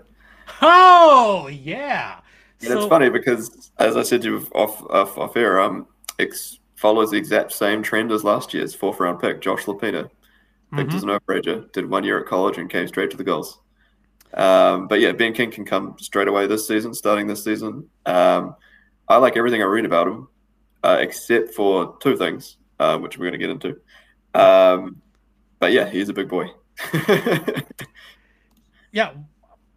[0.61, 2.19] Oh, yeah.
[2.61, 5.85] And so, it's funny because, as I said to you off, off, off air, um,
[6.19, 10.09] ex- follows the exact same trend as last year's fourth round pick, Josh Lopina.
[10.73, 10.97] Picked mm-hmm.
[10.97, 13.59] as an overager, did one year at college and came straight to the Gulls.
[14.33, 17.87] Um, but yeah, Ben King can come straight away this season, starting this season.
[18.05, 18.55] Um,
[19.07, 20.27] I like everything I read about him,
[20.83, 23.79] uh, except for two things, uh, which we're going to get into.
[24.33, 25.01] Um,
[25.59, 26.47] but yeah, he's a big boy.
[28.91, 29.13] yeah,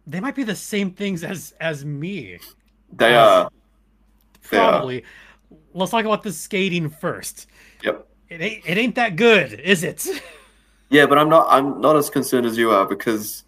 [0.05, 2.39] they might be the same things as as me.
[2.91, 3.49] They are.
[4.41, 4.99] Probably.
[4.99, 5.07] They are
[5.79, 7.47] let's talk about the skating first.
[7.83, 8.07] Yep.
[8.29, 10.07] It ain't it ain't that good, is it?
[10.89, 13.43] Yeah, but I'm not I'm not as concerned as you are because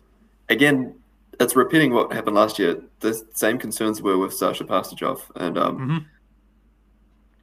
[0.50, 0.96] again,
[1.40, 2.82] it's repeating what happened last year.
[3.00, 6.06] The same concerns were with Sasha Pastujov, and um,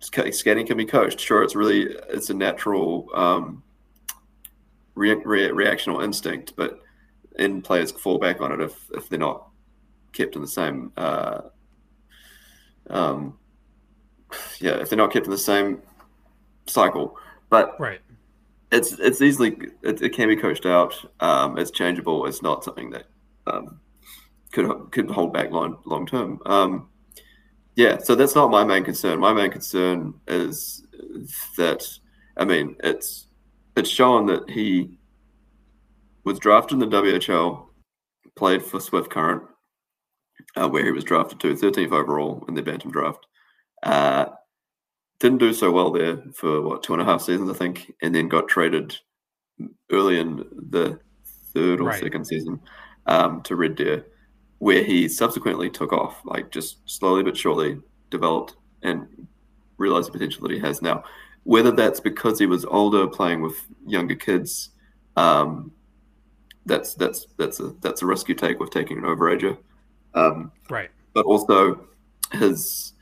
[0.00, 0.30] mm-hmm.
[0.30, 1.18] skating can be coached.
[1.18, 3.62] Sure, it's really it's a natural um,
[4.94, 6.80] re- re- reactional instinct, but
[7.36, 9.48] in players fall back on it if if they're not
[10.12, 10.92] kept in the same.
[10.96, 11.40] Uh,
[12.90, 13.36] um,
[14.60, 15.82] yeah, if they're not kept in the same
[16.66, 17.16] cycle,
[17.50, 18.00] but right
[18.70, 20.94] it's it's easily it, it can be coached out.
[21.20, 22.26] Um, it's changeable.
[22.26, 23.04] It's not something that
[23.46, 23.80] um,
[24.52, 26.40] could could hold back long long term.
[26.46, 26.88] Um,
[27.76, 29.20] yeah, so that's not my main concern.
[29.20, 30.84] My main concern is
[31.56, 31.86] that
[32.36, 33.26] I mean it's
[33.76, 34.98] it's shown that he
[36.24, 37.66] was drafted in the WHL,
[38.36, 39.44] played for Swift Current,
[40.56, 43.27] uh, where he was drafted to 13th overall in the Bantam draft.
[43.82, 44.26] Uh,
[45.20, 48.14] didn't do so well there for what two and a half seasons, I think, and
[48.14, 48.96] then got traded
[49.90, 51.00] early in the
[51.52, 52.00] third or right.
[52.00, 52.60] second season
[53.06, 54.06] um, to Red Deer,
[54.58, 59.06] where he subsequently took off, like just slowly but surely developed and
[59.76, 61.02] realized the potential that he has now.
[61.44, 64.70] Whether that's because he was older, playing with younger kids,
[65.16, 65.72] um,
[66.66, 69.56] that's that's that's a that's a risk you take with taking an overager,
[70.14, 70.90] um, right?
[71.14, 71.88] But also
[72.32, 72.92] his,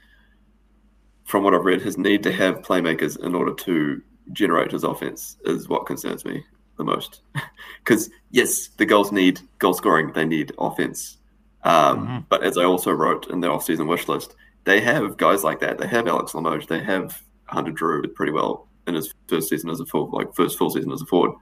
[1.27, 4.01] from what I've read, his need to have playmakers in order to
[4.33, 6.45] generate his offense is what concerns me
[6.79, 7.21] the most.
[7.85, 11.19] Because yes, the Gulls need goal scoring, they need offense.
[11.63, 12.19] Um, mm-hmm.
[12.29, 14.35] But as I also wrote in the off-season wish list,
[14.65, 15.79] they have guys like that.
[15.79, 16.67] They have Alex Limoges.
[16.67, 20.59] They have Hunter Drew pretty well in his first season as a full, like first
[20.59, 21.37] full season as a forward.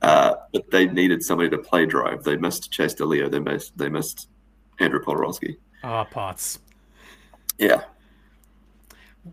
[0.00, 2.22] Uh, but they needed somebody to play drive.
[2.22, 3.28] They missed Chase DeLeo.
[3.28, 4.28] They missed they missed
[4.78, 5.56] Andrew Poturalski.
[5.82, 6.60] Ah, Pots.
[7.58, 7.82] Yeah.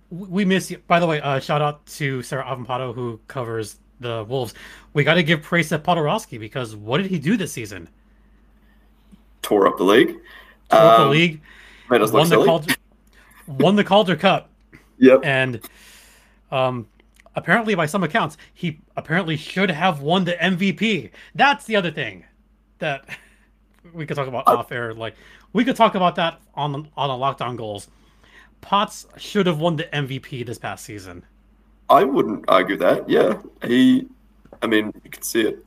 [0.10, 0.80] We miss you.
[0.88, 4.54] By the way, uh, shout out to Sarah Avampato who covers the Wolves.
[4.94, 7.90] We got to give praise to Poturalski because what did he do this season?
[9.42, 10.16] Tore up the league.
[10.70, 11.42] Tore um, up the um, league.
[11.90, 12.76] won the Calder,
[13.48, 14.50] won the Calder Cup.
[15.00, 15.22] Yep.
[15.26, 15.62] And
[16.50, 16.88] um,
[17.36, 21.12] apparently, by some accounts, he apparently should have won the MVP.
[21.36, 22.26] That's the other thing
[22.80, 23.08] that
[23.94, 24.96] we could talk about I, off air.
[24.96, 25.14] Like
[25.54, 27.90] we could talk about that on on the lockdown goals.
[28.62, 31.24] Potts should have won the MVP this past season.
[31.90, 33.10] I wouldn't argue that.
[33.10, 34.08] Yeah, he.
[34.62, 35.66] I mean, you can see it.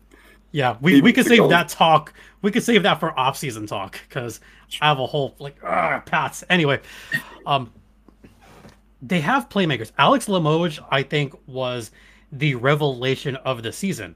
[0.53, 1.48] Yeah, we, he we could save goal.
[1.48, 2.12] that talk.
[2.42, 4.40] We could save that for off season talk because
[4.81, 6.44] I have a whole like uh, Pats.
[6.50, 6.81] Anyway,
[7.46, 7.72] um,
[9.00, 9.92] they have playmakers.
[9.98, 11.90] Alex Limoges, I think, was
[12.33, 14.14] the revelation of the season.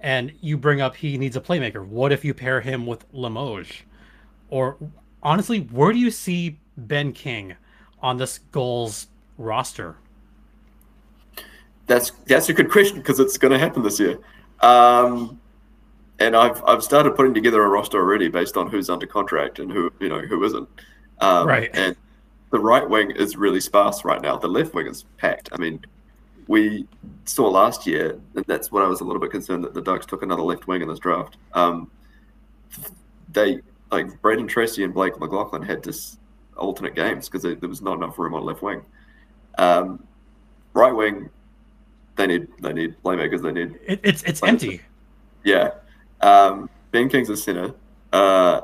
[0.00, 1.86] And you bring up he needs a playmaker.
[1.86, 3.82] What if you pair him with Limoges?
[4.50, 4.76] Or
[5.22, 7.56] honestly, where do you see Ben King
[8.00, 9.96] on this Gulls roster?
[11.86, 14.18] That's that's a good question because it's going to happen this year.
[14.60, 15.40] Um,
[16.18, 19.70] and I've I've started putting together a roster already based on who's under contract and
[19.70, 20.68] who you know who isn't.
[21.20, 21.70] Um, right.
[21.74, 21.96] And
[22.50, 24.36] the right wing is really sparse right now.
[24.36, 25.48] The left wing is packed.
[25.52, 25.84] I mean,
[26.46, 26.86] we
[27.24, 30.06] saw last year, and that's what I was a little bit concerned that the Ducks
[30.06, 31.36] took another left wing in this draft.
[31.54, 31.90] Um,
[33.32, 36.18] they like Brayden Tracy and Blake McLaughlin had this
[36.56, 38.82] alternate games because there was not enough room on left wing.
[39.58, 40.02] Um,
[40.74, 41.30] right wing,
[42.16, 43.42] they need they need playmakers.
[43.42, 44.80] They need it, it's it's empty.
[45.44, 45.70] Yeah,
[46.20, 47.74] um, Ben King's a center.
[48.12, 48.62] Uh,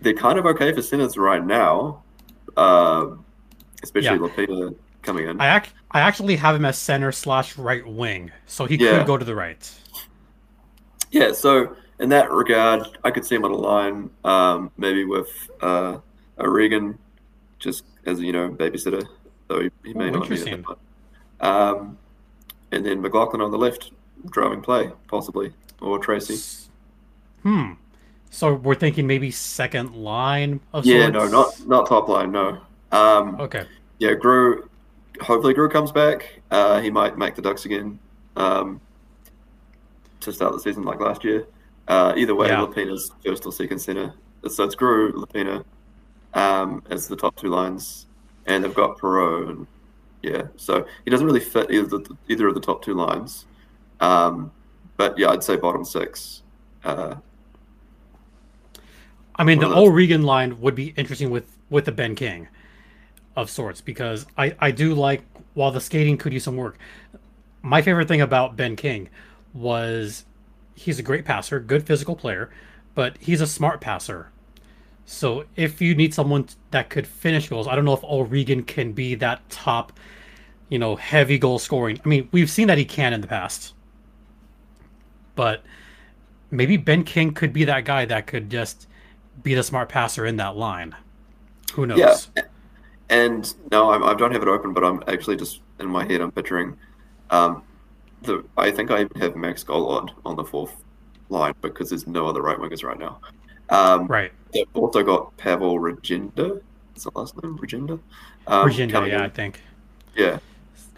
[0.00, 2.02] they're kind of okay for centers right now,
[2.56, 3.06] uh,
[3.82, 4.16] especially yeah.
[4.16, 5.40] Lopina coming in.
[5.40, 8.98] I ac- I actually have him as center slash right wing, so he yeah.
[8.98, 9.72] could go to the right.
[11.10, 15.28] Yeah, so in that regard, I could see him on a line, um, maybe with
[15.60, 15.98] uh,
[16.38, 16.98] O'Regan,
[17.58, 19.06] just as you know, babysitter.
[19.48, 20.64] Though he, he may oh, not be in
[21.40, 21.98] Um,
[22.72, 23.92] and then McLaughlin on the left,
[24.30, 26.68] driving play, possibly, or Tracy.
[27.42, 27.72] Hmm.
[28.30, 31.14] So we're thinking maybe second line of Yeah, sorts?
[31.14, 32.58] no, not not top line, no.
[32.90, 33.66] Um, okay.
[33.98, 34.68] Yeah, Groulx.
[35.20, 36.40] Hopefully, Groulx comes back.
[36.50, 37.98] Uh, he might make the Ducks again
[38.36, 38.80] um,
[40.20, 41.46] to start the season like last year.
[41.86, 42.56] Uh, either way, yeah.
[42.56, 44.12] Lopina's first or second center.
[44.48, 45.64] So it's Groulx, Lopina
[46.34, 48.06] um, as the top two lines,
[48.46, 49.66] and they've got Perreault and
[50.22, 53.44] yeah, so he doesn't really fit either either of the top two lines.
[54.00, 54.50] Um,
[54.96, 56.42] but yeah, I'd say bottom six.
[56.82, 57.16] Uh,
[59.36, 62.48] I mean, the O'Regan line would be interesting with with the Ben King
[63.36, 66.78] of sorts because I I do like while the skating could use some work.
[67.62, 69.10] My favorite thing about Ben King
[69.52, 70.24] was
[70.74, 72.50] he's a great passer, good physical player,
[72.94, 74.30] but he's a smart passer.
[75.06, 78.92] So if you need someone that could finish goals, I don't know if O'Regan can
[78.92, 79.92] be that top,
[80.68, 82.00] you know, heavy goal scoring.
[82.04, 83.74] I mean, we've seen that he can in the past.
[85.34, 85.62] But
[86.50, 88.86] maybe Ben King could be that guy that could just
[89.42, 90.94] be the smart passer in that line.
[91.74, 92.28] Who knows?
[92.36, 92.42] Yeah.
[93.10, 96.20] And no, I'm, I don't have it open, but I'm actually just in my head.
[96.20, 96.78] I'm picturing.
[97.30, 97.62] Um,
[98.22, 100.74] the I think I have Max Golod on the fourth
[101.28, 103.18] line because there's no other right wingers right now.
[103.68, 104.32] Um, right.
[104.54, 106.62] They've also got Pavol Regenda.
[106.96, 107.98] Is that last name Regenda?
[108.46, 109.22] Um, Regenda, yeah, in.
[109.22, 109.60] I think.
[110.16, 110.38] Yeah,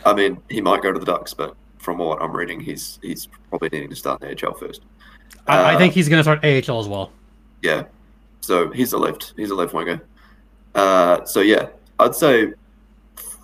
[0.04, 3.28] I mean he might go to the Ducks, but from what I'm reading, he's he's
[3.48, 4.82] probably needing to start in the AHL first.
[5.46, 7.12] I, uh, I think he's going to start AHL as well.
[7.62, 7.84] Yeah,
[8.40, 9.32] so he's a left.
[9.36, 10.02] He's a left winger.
[10.74, 12.52] Uh, so yeah, I'd say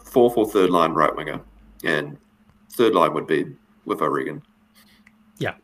[0.05, 1.40] fourth or third line right winger,
[1.85, 2.18] and
[2.72, 3.46] third line would be
[3.87, 4.42] with O'Regan.
[5.38, 5.55] Yeah.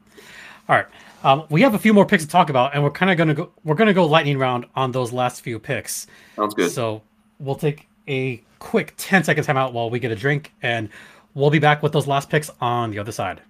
[0.68, 0.86] All right.
[1.24, 3.34] Um, we have a few more picks to talk about, and we're kind of gonna
[3.34, 3.50] go.
[3.64, 6.06] We're gonna go lightning round on those last few picks.
[6.36, 6.70] Sounds good.
[6.70, 7.02] So
[7.40, 10.88] we'll take a quick 10 second timeout while we get a drink, and
[11.34, 13.42] we'll be back with those last picks on the other side.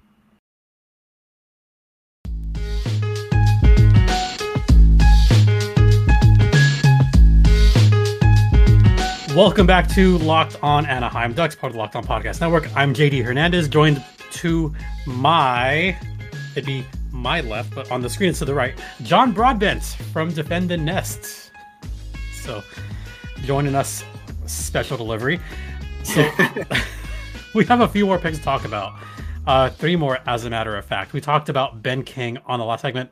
[9.37, 12.75] Welcome back to Locked On Anaheim Ducks, part of the Locked On Podcast Network.
[12.75, 14.03] I'm JD Hernandez, joined
[14.33, 14.75] to
[15.07, 15.97] my,
[16.57, 20.33] it'd be my left, but on the screen it's to the right, John Broadbent from
[20.33, 21.51] Defend the Nest.
[22.43, 22.63] So,
[23.45, 24.05] joining us,
[24.47, 25.41] special delivery.
[26.05, 26.29] So,
[27.55, 28.95] we have a few more picks to talk about.
[29.47, 31.13] Uh, three more, as a matter of fact.
[31.13, 33.11] We talked about Ben King on the last segment.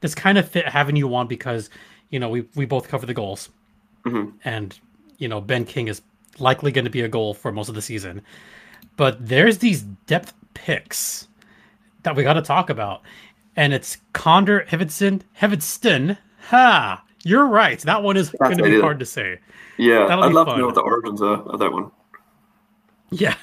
[0.00, 1.70] This kind of fit having you on because,
[2.10, 3.48] you know, we, we both cover the Gulls.
[4.04, 4.36] Mm-hmm.
[4.44, 4.78] And
[5.22, 6.02] you know Ben King is
[6.40, 8.22] likely going to be a Gull for most of the season.
[8.96, 11.28] But there's these depth picks
[12.02, 13.02] that we got to talk about,
[13.56, 15.22] and it's Connor Hvidston.
[15.40, 16.18] Hvidston.
[16.48, 17.04] Ha!
[17.24, 17.78] You're right.
[17.80, 19.38] That one is going to be hard to say.
[19.78, 20.56] Yeah, That'll I'd love fun.
[20.56, 21.90] to know what the origins are of that one.
[23.10, 23.36] Yeah.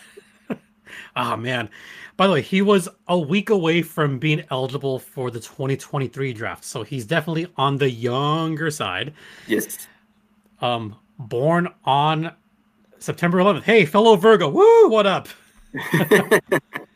[1.16, 1.70] oh man.
[2.18, 6.66] By the way, he was a week away from being eligible for the 2023 draft,
[6.66, 9.14] so he's definitely on the younger side.
[9.48, 9.88] Yes.
[10.60, 12.34] Um, born on
[12.98, 13.64] September 11th.
[13.64, 15.30] Hey, fellow Virgo, woo, what up?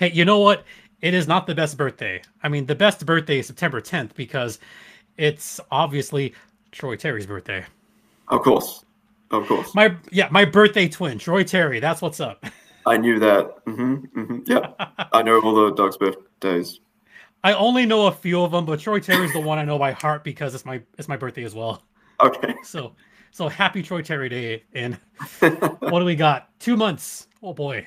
[0.00, 0.64] hey, you know what?
[1.02, 2.22] It is not the best birthday.
[2.42, 4.58] I mean, the best birthday is September 10th because
[5.16, 6.34] it's obviously
[6.72, 7.64] Troy Terry's birthday.
[8.28, 8.84] Of course.
[9.30, 9.74] Of course.
[9.74, 11.78] My yeah, my birthday twin, Troy Terry.
[11.78, 12.44] That's what's up.
[12.86, 13.64] I knew that.
[13.66, 14.38] Mm-hmm, mm-hmm.
[14.46, 14.72] Yeah,
[15.12, 16.80] I know all the dogs' birthdays.
[17.44, 19.92] I only know a few of them, but Troy Terry's the one I know by
[19.92, 21.84] heart because it's my it's my birthday as well.
[22.20, 22.54] Okay.
[22.64, 22.96] So
[23.30, 24.64] so happy Troy Terry Day.
[24.72, 24.94] And
[25.38, 26.48] what do we got?
[26.58, 27.28] Two months.
[27.40, 27.86] Oh boy.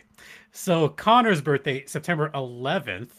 [0.56, 3.10] So Connor's birthday, September 11th.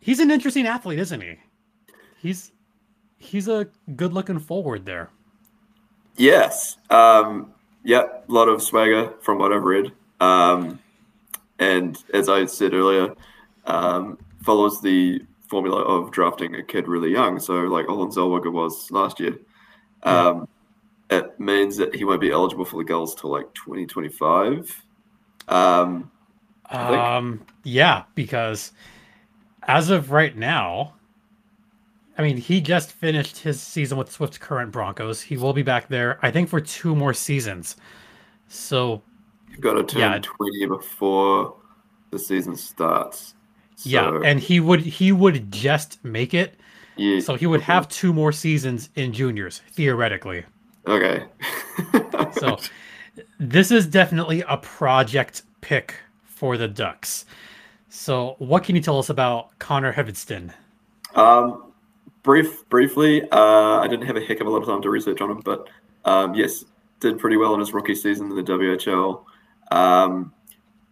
[0.00, 1.38] He's an interesting athlete, isn't he?
[2.20, 2.52] He's
[3.18, 5.08] he's a good looking forward there.
[6.16, 6.76] Yes.
[6.90, 9.92] Um, yeah, a lot of swagger from what I've read.
[10.20, 10.78] Um,
[11.58, 13.14] and as I said earlier,
[13.64, 17.40] um, follows the formula of drafting a kid really young.
[17.40, 19.38] So like Olen Zellweger was last year.
[20.02, 20.48] Um,
[21.08, 24.83] it means that he won't be eligible for the Gulls till like 2025.
[25.48, 26.10] Um,
[26.70, 28.72] um, yeah, because
[29.66, 30.94] as of right now,
[32.16, 35.20] I mean, he just finished his season with Swift Current Broncos.
[35.20, 37.76] He will be back there, I think, for two more seasons.
[38.48, 39.02] So
[39.50, 40.18] you've got to turn yeah.
[40.20, 41.56] 20 before
[42.10, 43.34] the season starts.
[43.76, 46.54] So, yeah, and he would he would just make it.
[46.96, 47.18] Yeah.
[47.18, 50.44] So he would have two more seasons in juniors theoretically.
[50.86, 51.24] Okay.
[52.38, 52.58] so
[53.38, 57.24] this is definitely a project pick for the Ducks.
[57.88, 60.52] So what can you tell us about Connor Hvidston?
[61.14, 61.72] Um,
[62.22, 65.20] brief, briefly, uh, I didn't have a heck of a lot of time to research
[65.20, 65.68] on him, but
[66.04, 66.64] um, yes,
[67.00, 69.24] did pretty well in his rookie season in the WHL.
[69.70, 70.32] Um,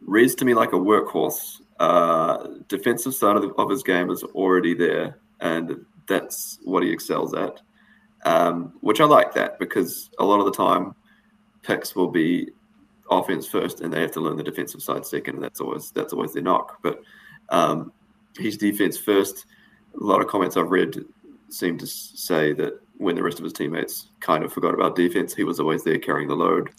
[0.01, 1.61] reads to me like a workhorse.
[1.81, 6.91] Uh, defensive side of, the, of his game is already there, and that's what he
[6.91, 7.61] excels at
[8.25, 10.95] um, which I like that because a lot of the time
[11.63, 12.49] picks will be
[13.11, 15.37] offense first and they have to learn the defensive side second.
[15.37, 16.79] And that's always that's always their knock.
[16.83, 17.03] But
[17.51, 17.93] um,
[18.39, 19.47] he's defense first.
[20.01, 20.97] A lot of comments I've read
[21.49, 25.35] seem to say that when the rest of his teammates kind of forgot about defense,
[25.35, 26.71] he was always there carrying the load,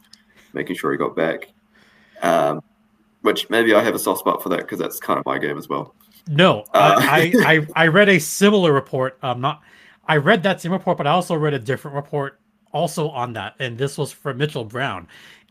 [0.54, 1.50] making sure he got back.
[2.22, 2.64] Um,
[3.22, 5.58] which maybe I have a soft spot for that because that's kind of my game
[5.58, 5.96] as well.
[6.28, 7.34] No, uh, I,
[7.76, 9.18] I I read a similar report.
[9.22, 9.62] Um, not
[10.08, 12.40] I read that same report, but I also read a different report
[12.74, 15.08] also on that, and this was from Mitchell Brown.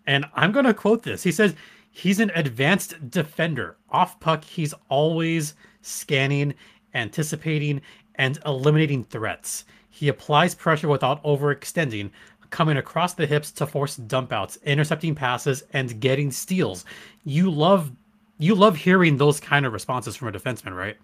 [0.06, 1.22] And I'm going to quote this.
[1.22, 1.54] He says
[1.90, 3.76] he's an advanced defender.
[3.90, 6.54] Off puck, he's always scanning,
[6.94, 7.80] anticipating,
[8.16, 9.64] and eliminating threats.
[9.90, 12.10] He applies pressure without overextending,
[12.50, 16.84] coming across the hips to force dumpouts, intercepting passes, and getting steals.
[17.24, 17.92] You love
[18.38, 20.96] you love hearing those kind of responses from a defenseman, right?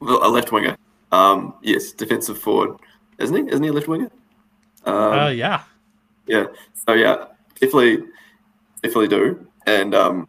[0.00, 0.76] Well, a left winger.
[1.12, 2.78] Um, yes, defensive forward.
[3.18, 3.52] isn't he?
[3.52, 4.10] Isn't he a left winger?
[4.84, 5.62] Um, uh, yeah.
[6.26, 6.46] Yeah.
[6.86, 7.26] So yeah,
[7.60, 8.04] definitely,
[8.82, 9.46] definitely do.
[9.66, 10.28] And um,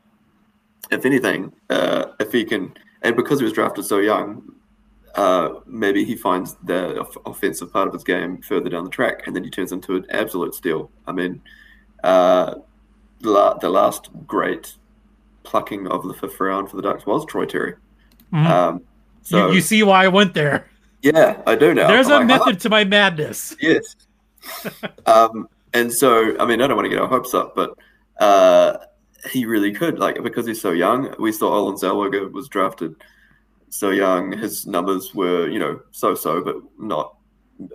[0.91, 4.55] if anything, uh, if he can, and because he was drafted so young,
[5.15, 9.23] uh, maybe he finds the off- offensive part of his game further down the track,
[9.25, 10.91] and then he turns into an absolute steal.
[11.07, 11.41] I mean,
[12.03, 12.55] uh,
[13.21, 14.75] la- the last great
[15.43, 17.75] plucking of the fifth round for the Ducks was Troy Terry.
[18.33, 18.47] Mm-hmm.
[18.47, 18.81] Um,
[19.21, 20.69] so you, you, see why I went there.
[21.01, 21.87] Yeah, I do now.
[21.87, 23.55] There's a like, method to my madness.
[23.61, 23.95] Yes.
[25.05, 27.77] Um, and so, I mean, I don't want to get our hopes up, but
[28.19, 28.77] uh,
[29.31, 29.99] he really could.
[29.99, 32.95] Like because he's so young, we saw Olen Zellweger was drafted
[33.69, 34.31] so young.
[34.31, 37.17] His numbers were, you know, so-so, but not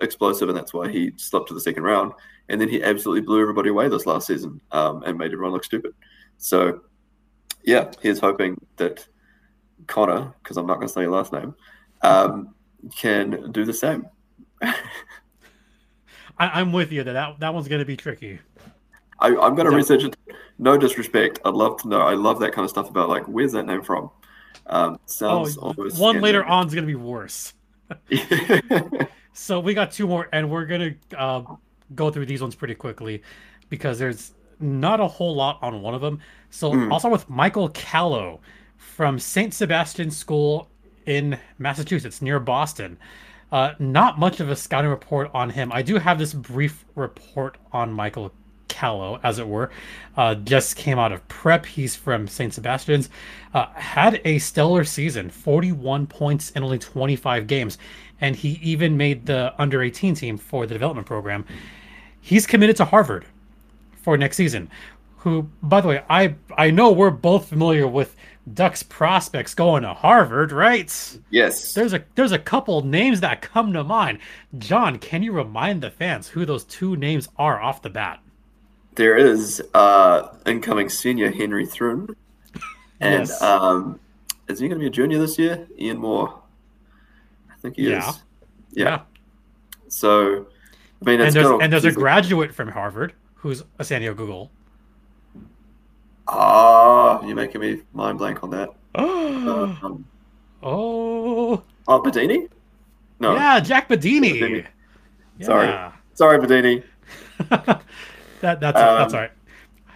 [0.01, 2.13] explosive, and that's why he slipped to the second round.
[2.49, 5.63] And then he absolutely blew everybody away this last season um, and made everyone look
[5.63, 5.93] stupid.
[6.37, 6.81] So,
[7.63, 9.07] yeah, he's hoping that
[9.87, 11.55] Connor, because I'm not going to say your last name,
[12.01, 12.55] um,
[12.97, 14.07] can do the same.
[16.47, 18.39] I, am with you that that, that one's going to be tricky.
[19.19, 20.15] I, am going to research it.
[20.57, 21.39] No disrespect.
[21.45, 22.01] I'd love to know.
[22.01, 24.09] I love that kind of stuff about like where's that name from.
[24.67, 27.53] Um, sounds oh, one later on is going to be worse.
[29.33, 31.43] so we got two more, and we're going to uh,
[31.95, 33.21] go through these ones pretty quickly
[33.69, 36.19] because there's not a whole lot on one of them.
[36.49, 36.91] So mm.
[36.91, 38.39] I'll start with Michael Callow
[38.77, 39.53] from St.
[39.53, 40.69] Sebastian School
[41.05, 42.97] in Massachusetts near Boston.
[43.51, 45.71] Uh, not much of a scouting report on him.
[45.73, 48.31] I do have this brief report on Michael
[48.69, 49.69] Callow, as it were.
[50.15, 51.65] Uh, just came out of prep.
[51.65, 52.53] He's from St.
[52.53, 53.09] Sebastian's.
[53.53, 57.77] Uh, had a stellar season 41 points in only 25 games.
[58.21, 61.45] And he even made the under 18 team for the development program.
[62.21, 63.25] He's committed to Harvard
[64.01, 64.69] for next season.
[65.17, 68.15] Who, by the way, I I know we're both familiar with
[68.51, 71.19] Ducks prospects going to Harvard, right?
[71.29, 71.73] Yes.
[71.73, 74.19] There's a there's a couple names that come to mind.
[74.57, 78.19] John, can you remind the fans who those two names are off the bat?
[78.95, 82.15] There is uh incoming senior Henry Thrun.
[82.99, 83.41] And yes.
[83.41, 83.99] um
[84.47, 85.67] is he gonna be a junior this year?
[85.79, 86.41] Ian Moore.
[87.49, 88.09] I think he yeah.
[88.09, 88.23] is.
[88.71, 88.85] Yeah.
[88.85, 89.01] yeah.
[89.87, 90.47] So
[91.01, 94.51] I mean and there's, and there's a graduate from Harvard who's a San Diego Gull.
[96.27, 98.69] Ah, you're making me mind blank on that.
[98.95, 100.05] um,
[100.63, 101.63] oh.
[101.87, 102.47] Oh, Badini?
[103.19, 103.35] No.
[103.35, 104.39] Yeah, Jack Badini.
[104.39, 104.65] Badini.
[105.37, 105.45] Yeah.
[105.45, 105.93] Sorry.
[106.13, 106.83] Sorry, Badini.
[107.49, 109.31] that, that's, um, that's all right.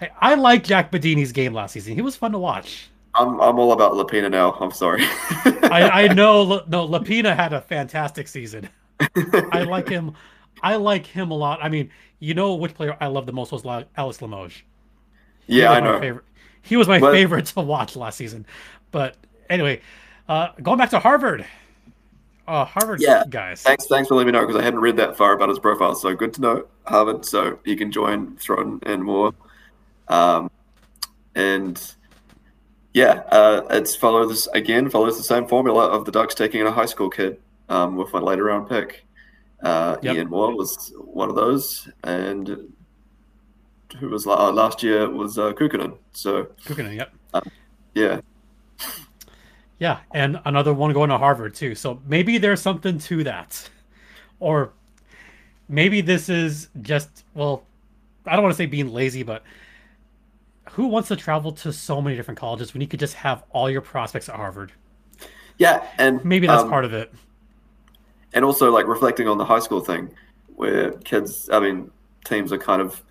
[0.01, 1.95] I, I like Jack Badini's game last season.
[1.95, 2.89] He was fun to watch.
[3.15, 4.53] I'm, I'm all about Lopina now.
[4.53, 5.01] I'm sorry.
[5.71, 6.63] I, I know.
[6.67, 8.69] No, Lopina had a fantastic season.
[8.99, 10.13] I like him.
[10.61, 11.59] I like him a lot.
[11.61, 13.65] I mean, you know which player I love the most was
[13.97, 14.63] Alex Limoges.
[15.47, 15.99] Yeah, I know.
[15.99, 16.25] Favorite.
[16.61, 18.45] He was my but, favorite to watch last season.
[18.91, 19.15] But
[19.49, 19.81] anyway,
[20.27, 21.45] uh, going back to Harvard.
[22.47, 23.23] Uh, Harvard yeah.
[23.27, 23.63] guys.
[23.63, 25.95] Thanks, thanks for letting me know because I hadn't read that far about his profile.
[25.95, 27.25] So good to know Harvard.
[27.25, 29.33] So you can join Thrun and Moore.
[30.07, 30.51] Um,
[31.33, 31.81] and
[32.93, 36.71] yeah, uh, it's follows again follows the same formula of the Ducks taking in a
[36.71, 39.05] high school kid um, with a later round pick.
[39.63, 40.15] Uh, yep.
[40.15, 42.71] Ian Moore was one of those, and
[43.99, 45.97] who was uh, last year was uh, Kukkonen.
[46.11, 47.13] So Kukkonen, yep.
[47.33, 47.49] Um,
[47.93, 48.21] yeah.
[49.79, 51.75] Yeah, and another one going to Harvard too.
[51.75, 53.69] So maybe there's something to that,
[54.39, 54.71] or
[55.67, 57.65] maybe this is just well,
[58.25, 59.43] I don't want to say being lazy, but
[60.71, 63.69] who wants to travel to so many different colleges when you could just have all
[63.69, 64.71] your prospects at Harvard?
[65.57, 67.13] Yeah, and maybe that's um, part of it.
[68.33, 70.09] And also, like reflecting on the high school thing,
[70.55, 71.91] where kids, I mean,
[72.25, 73.01] teams are kind of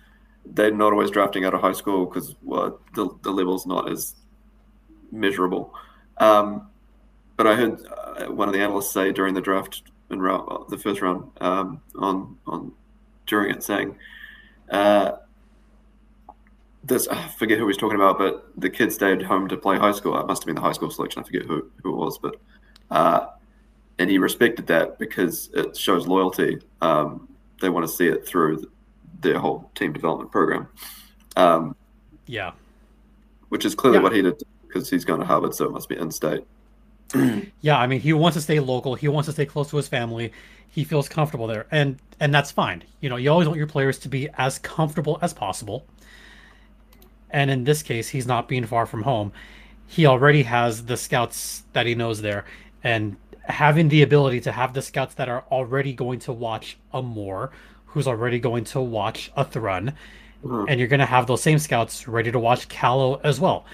[0.45, 4.15] they're not always drafting out of high school because well, the, the level's not as
[5.11, 5.73] measurable.
[6.17, 6.69] Um,
[7.37, 11.01] but I heard uh, one of the analysts say during the draft uh, the first
[11.01, 12.71] round um, on on
[13.25, 13.95] during it saying
[14.69, 15.13] uh,
[16.83, 19.77] this I forget who he was talking about, but the kid stayed home to play
[19.77, 20.17] high school.
[20.19, 21.21] It must have been the high school selection.
[21.21, 22.35] I forget who, who it was, but
[22.91, 23.27] uh,
[23.97, 26.59] and he respected that because it shows loyalty.
[26.81, 27.27] Um,
[27.61, 28.69] they want to see it through
[29.21, 30.67] their whole team development program.
[31.35, 31.75] Um,
[32.27, 32.51] yeah,
[33.49, 34.03] which is clearly yeah.
[34.03, 36.43] what he did because he's going to Harvard, so it must be in state.
[37.61, 38.95] yeah, I mean, he wants to stay local.
[38.95, 40.31] He wants to stay close to his family.
[40.67, 42.83] He feels comfortable there, and and that's fine.
[43.01, 45.85] You know, you always want your players to be as comfortable as possible.
[47.29, 49.33] And in this case, he's not being far from home.
[49.87, 52.45] He already has the scouts that he knows there,
[52.83, 57.01] and having the ability to have the scouts that are already going to watch a
[57.01, 57.51] Moore
[57.95, 59.93] who's already going to watch a Thrun,
[60.43, 60.65] mm-hmm.
[60.67, 63.65] and you're going to have those same scouts ready to watch Callow as well.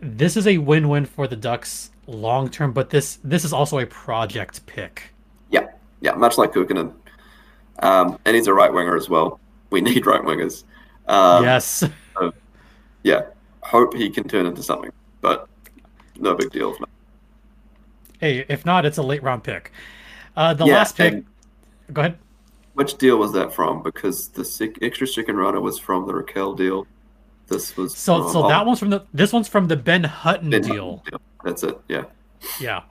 [0.00, 3.86] This is a win-win for the Ducks long term, but this this is also a
[3.86, 5.10] project pick.
[5.50, 5.66] Yeah,
[6.00, 6.92] yeah, much like Kukkonen.
[7.80, 9.40] um, and he's a right winger as well.
[9.70, 10.62] We need right wingers.
[11.08, 11.82] Um, yes.
[12.16, 12.32] So,
[13.02, 13.22] yeah,
[13.62, 15.48] hope he can turn into something, but
[16.16, 16.76] no big deal.
[18.20, 19.72] Hey, if not, it's a late round pick.
[20.36, 21.24] Uh, the yeah, last pick.
[21.92, 22.18] Go ahead.
[22.74, 23.82] Which deal was that from?
[23.82, 26.86] Because the extra chicken runner was from the Rakell deal.
[27.46, 28.22] This was so.
[28.22, 29.04] From, so that one's from the.
[29.12, 30.96] This one's from the Ben Hutton, ben deal.
[30.96, 31.20] Hutton deal.
[31.44, 31.78] That's it.
[31.88, 32.04] Yeah.
[32.60, 32.82] Yeah.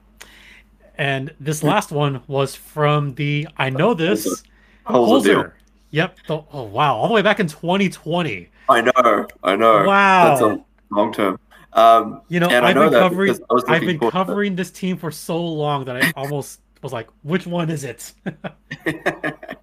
[0.98, 3.48] And this last one was from the.
[3.58, 4.44] I know this.
[4.86, 5.54] Holzer.
[5.92, 6.18] Yep.
[6.28, 6.96] The, oh wow!
[6.96, 8.50] All the way back in 2020.
[8.70, 9.28] I know.
[9.44, 9.84] I know.
[9.86, 10.30] Wow.
[10.30, 11.40] That's a long term.
[11.74, 13.40] Um, you know, I've know been covering.
[13.68, 17.70] I've been covering this team for so long that I almost was like, "Which one
[17.70, 18.14] is it?"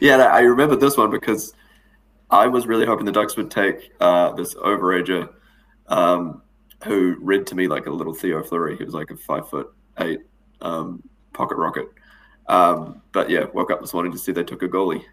[0.00, 1.54] yeah, I remember this one because
[2.30, 5.28] I was really hoping the Ducks would take uh, this overager
[5.88, 6.42] um,
[6.84, 8.76] who read to me like a little Theo Fleury.
[8.76, 10.20] He was like a five foot eight
[10.60, 11.88] um, pocket rocket.
[12.48, 15.04] Um, but yeah, woke up this morning to see they took a goalie.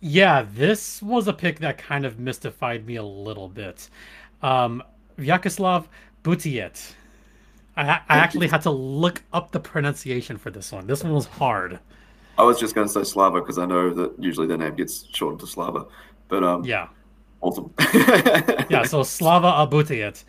[0.00, 3.88] Yeah, this was a pick that kind of mystified me a little bit.
[4.42, 4.82] Um,
[5.18, 5.86] Vyacheslav
[6.22, 6.92] Buteyets.
[7.76, 10.86] I, I actually had to look up the pronunciation for this one.
[10.86, 11.78] This one was hard.
[12.38, 15.06] I was just going to say Slava because I know that usually their name gets
[15.12, 15.86] shortened to Slava.
[16.28, 16.88] But um, yeah,
[17.40, 17.72] awesome.
[18.68, 20.24] yeah, so Slava Abutiet,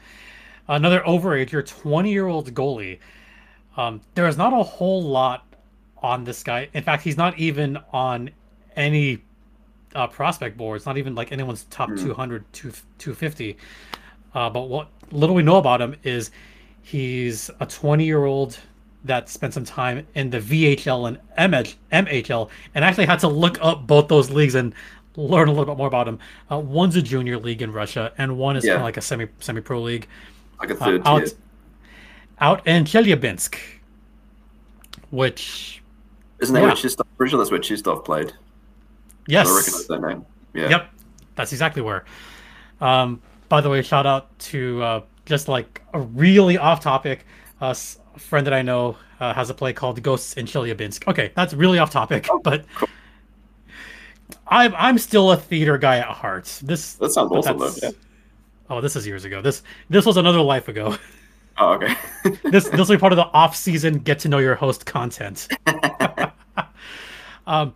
[0.68, 3.00] another overage, overager, 20 year old goalie.
[3.76, 5.46] Um, there is not a whole lot
[6.02, 6.70] on this guy.
[6.74, 8.30] In fact, he's not even on
[8.76, 9.24] any
[9.96, 12.02] uh, prospect boards, not even like anyone's top mm.
[12.02, 13.58] 200, 250.
[14.34, 16.32] Uh, but what little we know about him is
[16.82, 18.60] he's a 20 year old
[19.06, 23.58] that spent some time in the VHL and MH, MHL and actually had to look
[23.62, 24.74] up both those leagues and
[25.16, 26.20] learn a little bit more about them.
[26.52, 28.74] Uh, one's a junior league in Russia, and one is yeah.
[28.74, 30.08] kind of like a semi semi pro league.
[30.60, 31.34] Like a uh, third uh, out,
[32.40, 33.58] out in Chelyabinsk,
[35.10, 35.82] which
[36.40, 36.68] isn't that yeah.
[36.68, 37.08] where Chistov?
[37.18, 38.34] Pretty sure that's where Chistov played.
[39.28, 40.26] Yes, I recognize that name.
[40.54, 40.70] Yeah.
[40.70, 40.90] Yep,
[41.36, 42.06] that's exactly where.
[42.80, 47.26] Um, by the way, shout out to uh, just like a really off topic.
[47.60, 47.74] Uh,
[48.18, 51.08] a friend that I know uh, has a play called Ghosts in Chelyabinsk.
[51.08, 52.90] Okay, that's really off topic, oh, but cool.
[54.48, 56.46] I'm I'm still a theater guy at heart.
[56.64, 57.72] This that sounds awesome though.
[57.82, 57.92] Yeah.
[58.70, 59.42] Oh, this is years ago.
[59.42, 60.98] This this was another life ago.
[61.60, 61.96] Oh, okay.
[62.52, 65.48] this this will be part of the off season get to know your host content.
[67.48, 67.74] um,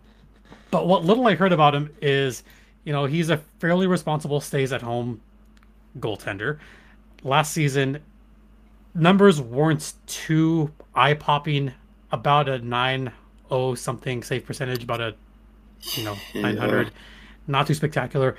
[0.70, 2.44] but what little I heard about him is,
[2.84, 5.20] you know, he's a fairly responsible stays at home
[5.98, 6.60] goaltender.
[7.24, 7.98] Last season,
[8.94, 11.72] numbers weren't too eye popping.
[12.14, 13.10] About a nine
[13.50, 15.14] oh something save percentage, about a
[15.96, 16.92] you know nine hundred, yeah.
[17.46, 18.36] not too spectacular.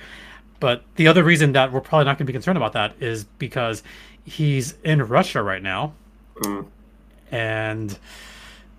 [0.60, 3.24] But the other reason that we're probably not going to be concerned about that is
[3.24, 3.82] because
[4.24, 5.94] he's in Russia right now,
[6.36, 6.64] mm.
[7.32, 7.98] and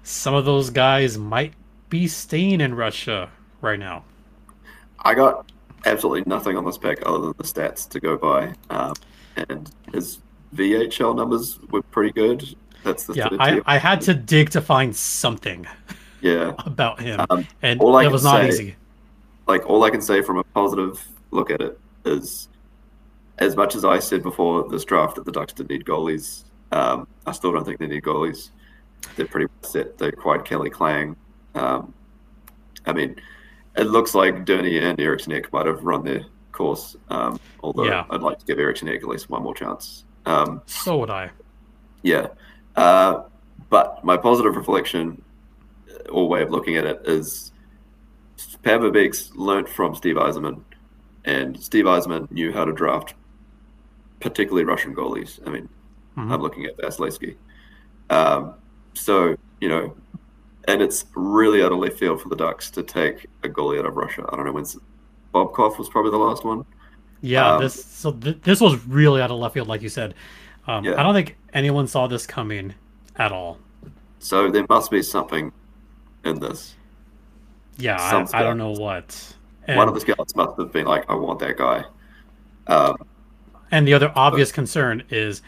[0.04, 1.54] some of those guys might
[1.90, 4.06] be staying in Russia right now.
[5.02, 5.52] I got
[5.86, 8.94] absolutely nothing on this pick other than the stats to go by, um,
[9.50, 10.20] and his
[10.54, 12.56] VHL numbers were pretty good.
[12.84, 13.30] That's the yeah.
[13.40, 15.66] I, I had to dig to find something.
[16.22, 18.76] Yeah, about him, um, and it was not say, easy.
[19.48, 22.48] Like all I can say from a positive look at it is,
[23.40, 27.08] as much as I said before this draft that the Ducks didn't need goalies, um,
[27.26, 28.52] I still don't think they need goalies.
[29.16, 29.98] They're pretty set.
[29.98, 31.16] They acquired Calle Clang.
[31.54, 31.94] Um,
[32.86, 33.16] I mean,
[33.76, 36.96] it looks like Durny and Eriksson Ek might have run their course.
[37.10, 38.06] Um, although yeah.
[38.10, 40.05] I'd like to give Eriksson Ek at least one more chance.
[40.26, 41.32] Um, so would I.
[42.04, 42.28] Yeah.
[42.76, 43.24] Uh,
[43.70, 45.22] but my positive reflection
[46.10, 47.52] or way of looking at it is
[48.64, 50.62] Pat Verbeek's learnt from Steve Yzerman,
[51.24, 53.14] and Steve Yzerman knew how to draft
[54.20, 55.40] particularly Russian goalies.
[55.46, 55.70] I mean,
[56.18, 56.32] mm-hmm.
[56.32, 57.36] I'm looking at Vasilevskiy.
[58.10, 58.56] Um,
[58.94, 59.96] so, you know,
[60.68, 63.86] and it's really out of left field for the Ducks to take a goalie out
[63.86, 64.26] of Russia.
[64.30, 64.66] I don't know when
[65.34, 66.66] Bobkov was probably the last one.
[67.22, 70.14] Yeah, um, this so th- this was really out of left field, like you said.
[70.68, 71.00] Um, yeah.
[71.00, 72.74] I don't think anyone saw this coming
[73.16, 73.60] at all.
[74.20, 75.52] So there must be something
[76.24, 76.76] in this.
[77.78, 79.36] Yeah, I, I, don't know what.
[79.68, 81.84] And, One of the scouts must have been like, "I want that guy."
[82.68, 82.96] Um,
[83.72, 85.42] and the other obvious but, concern is,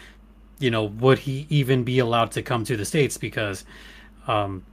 [0.59, 3.17] you know, would he even be allowed to come to the states?
[3.17, 3.65] Because,
[4.27, 4.63] um,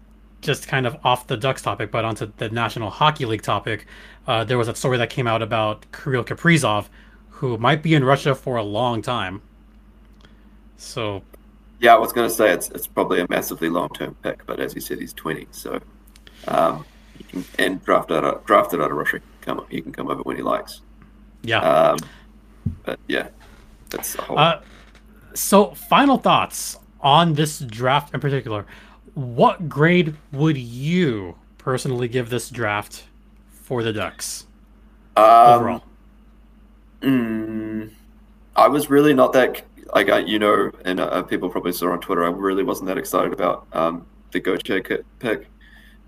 [0.41, 3.87] just kind of off the Ducks topic, but onto the National Hockey League topic,
[4.27, 6.87] uh, there was a story that came out about Kirill Kaprizov,
[7.31, 9.43] who might be in Russia for a long time.
[10.77, 11.23] So,
[11.81, 14.61] yeah, I was going to say it's it's probably a massively long term pick, but
[14.61, 15.81] as you said, he's twenty, so
[16.49, 16.85] um,
[17.29, 19.21] can, and drafted out of, drafted out of Russia.
[19.41, 20.81] Come, he can come over when he likes.
[21.43, 21.61] Yeah.
[21.61, 21.99] Um,
[22.85, 23.29] but yeah,
[23.91, 24.39] that's a whole.
[24.39, 24.61] Uh,
[25.35, 28.67] so, final thoughts on this draft in particular.
[29.15, 33.05] What grade would you personally give this draft
[33.75, 34.47] for the Ducks
[35.17, 35.83] um, overall?
[37.01, 37.91] Mm,
[38.55, 39.65] I was really not that
[39.95, 42.25] like you know, and uh, people probably saw on Twitter.
[42.25, 44.81] I really wasn't that excited about um, the Gaucher
[45.19, 45.49] pick,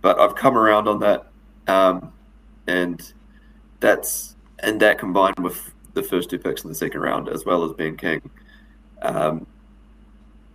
[0.01, 1.27] but I've come around on that,
[1.67, 2.13] um,
[2.69, 3.13] and
[3.81, 7.65] that's and that combined with the first two picks in the second round, as well
[7.65, 8.31] as Ben King,
[9.03, 9.45] um,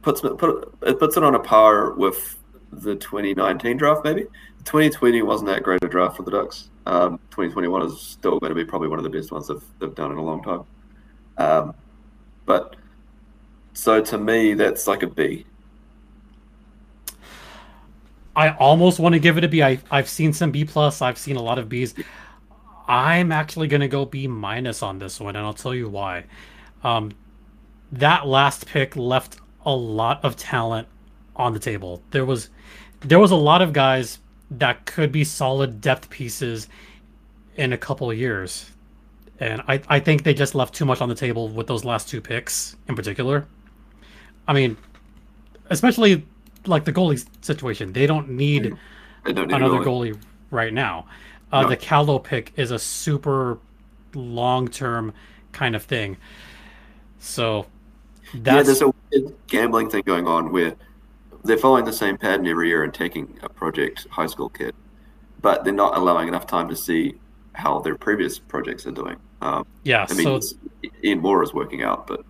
[0.02, 2.38] puts put it puts it on a par with
[2.72, 4.06] the 2019 draft.
[4.06, 4.28] Maybe
[4.66, 6.70] 2020 wasn't that great a draft for the Ducks.
[6.86, 9.96] Um, 2021 is still going to be probably one of the best ones they've, they've
[9.96, 10.64] done in a long time.
[11.38, 11.74] Um,
[12.46, 12.76] but
[13.74, 15.46] so to me, that's like a B.
[18.36, 19.62] I almost want to give it a B.
[19.62, 21.02] I, I've seen some B plus.
[21.02, 22.04] I've seen a lot of Bs.
[22.88, 26.26] I'm actually going to go B minus on this one, and I'll tell you why.
[26.84, 27.12] Um,
[27.92, 30.88] that last pick left a lot of talent
[31.36, 32.02] on the table.
[32.12, 32.50] There was
[33.02, 34.20] there was a lot of guys
[34.52, 36.68] that could be solid depth pieces
[37.56, 38.70] in a couple of years.
[39.40, 42.10] And I, I think they just left too much on the table with those last
[42.10, 43.48] two picks in particular.
[44.48, 44.78] I mean,
[45.70, 46.26] especially
[46.66, 47.94] like the goalie situation.
[47.94, 48.76] They don't need,
[49.26, 50.14] they don't need another goalie.
[50.14, 50.22] goalie.
[50.52, 51.08] right now.
[51.52, 51.70] Uh, no.
[51.70, 53.58] The Caldo pick is a super
[54.14, 55.14] long term
[55.54, 56.18] kind of thing.
[57.20, 57.66] So
[58.34, 58.68] that's...
[58.68, 60.76] Yeah, there's a gambling thing going on where
[61.44, 64.76] they're following the same pattern every year and taking a project high school kid,
[65.42, 67.16] but they're not allowing enough time to see
[67.54, 69.18] how their previous projects are doing.
[69.42, 70.58] Um, yeah, I mean, so
[71.04, 72.24] Ian Moore is working out, but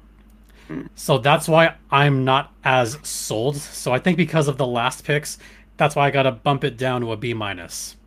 [0.68, 0.84] hmm.
[0.96, 3.58] so that's why I'm not as sold.
[3.58, 5.38] So I think because of the last picks,
[5.78, 7.98] that's why I got to bump it down to a B minus.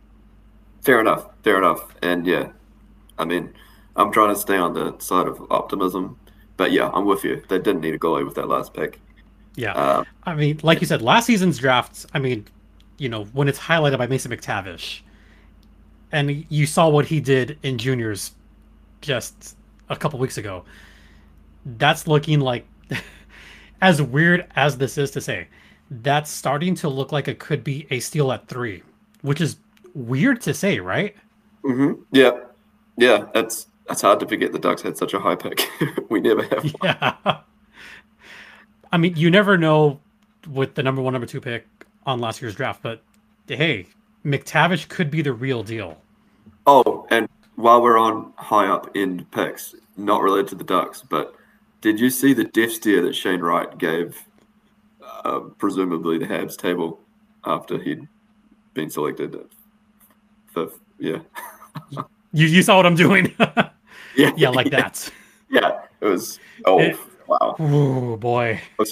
[0.81, 1.27] Fair enough.
[1.43, 1.95] Fair enough.
[2.01, 2.49] And yeah,
[3.17, 3.53] I mean,
[3.95, 6.17] I'm trying to stay on the side of optimism,
[6.57, 7.43] but yeah, I'm with you.
[7.47, 8.99] They didn't need a goalie with that last pick.
[9.55, 9.73] Yeah.
[9.73, 12.45] Uh, I mean, like you said, last season's drafts, I mean,
[12.97, 15.01] you know, when it's highlighted by Mason McTavish,
[16.11, 18.31] and you saw what he did in juniors
[19.01, 19.57] just
[19.89, 20.65] a couple weeks ago,
[21.77, 22.65] that's looking like,
[23.81, 25.47] as weird as this is to say,
[25.89, 28.83] that's starting to look like it could be a steal at three,
[29.21, 29.57] which is
[29.93, 31.15] weird to say, right?
[31.63, 32.01] Mm-hmm.
[32.11, 32.39] Yeah.
[32.97, 33.25] Yeah.
[33.33, 35.67] That's, that's hard to forget the Ducks had such a high pick.
[36.09, 36.63] we never have.
[36.63, 36.73] One.
[36.83, 37.39] Yeah.
[38.95, 39.99] I mean, you never know
[40.49, 41.67] with the number one, number two pick
[42.05, 43.01] on last year's draft, but
[43.45, 43.87] hey,
[44.25, 45.97] McTavish could be the real deal.
[46.65, 47.27] Oh, and
[47.57, 51.35] while we're on high up in picks, not related to the Ducks, but
[51.81, 54.17] did you see the death stare that Shane Wright gave,
[55.03, 56.97] uh, presumably the Habs table
[57.43, 58.07] after he'd
[58.75, 59.37] been selected
[60.53, 60.79] fifth?
[60.99, 61.19] Yeah.
[62.31, 63.35] you you saw what I'm doing?
[64.15, 65.11] yeah, yeah, like that.
[65.47, 66.39] Yeah, it was.
[66.65, 66.79] Oh.
[66.79, 67.55] It, Wow.
[67.59, 68.61] Oh boy.
[68.77, 68.91] the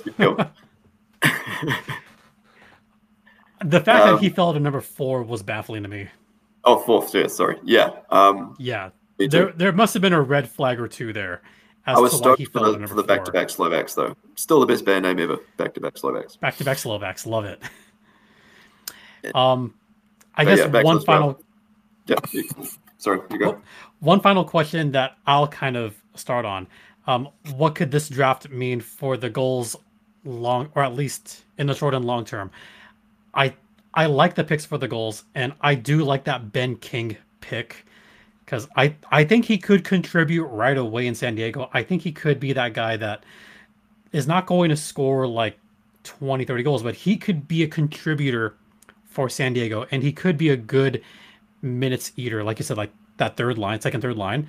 [3.79, 6.07] fact um, that he um, fell to number four was baffling to me.
[6.65, 7.13] Oh, fourth.
[7.13, 7.57] Yeah, sorry.
[7.63, 7.89] Yeah.
[8.09, 8.89] Um, yeah.
[9.17, 11.41] There, there must have been a red flag or two there.
[11.85, 14.15] I was stoked for the, for the back-to-back Slovaks, though.
[14.35, 15.37] Still the best band name ever.
[15.57, 16.37] Back-to-back Slovaks.
[16.37, 17.25] Back-to-back Slovaks.
[17.25, 17.61] Love it.
[19.35, 19.73] Um,
[20.35, 21.41] I but guess yeah, one final.
[22.07, 22.15] Yeah.
[22.97, 23.61] Sorry, you go.
[23.99, 26.67] One final question that I'll kind of start on.
[27.05, 29.75] Um, what could this draft mean for the Gulls
[30.23, 32.51] long, or at least in the short and long term?
[33.33, 33.55] I
[33.93, 37.85] I like the picks for the Gulls, and I do like that Ben King pick
[38.45, 41.69] because I I think he could contribute right away in San Diego.
[41.73, 43.23] I think he could be that guy that
[44.11, 45.57] is not going to score like
[46.03, 48.55] 20, 30 goals, but he could be a contributor
[49.05, 51.01] for San Diego, and he could be a good
[51.61, 54.47] minutes eater, like you said, like that third line, second, third line.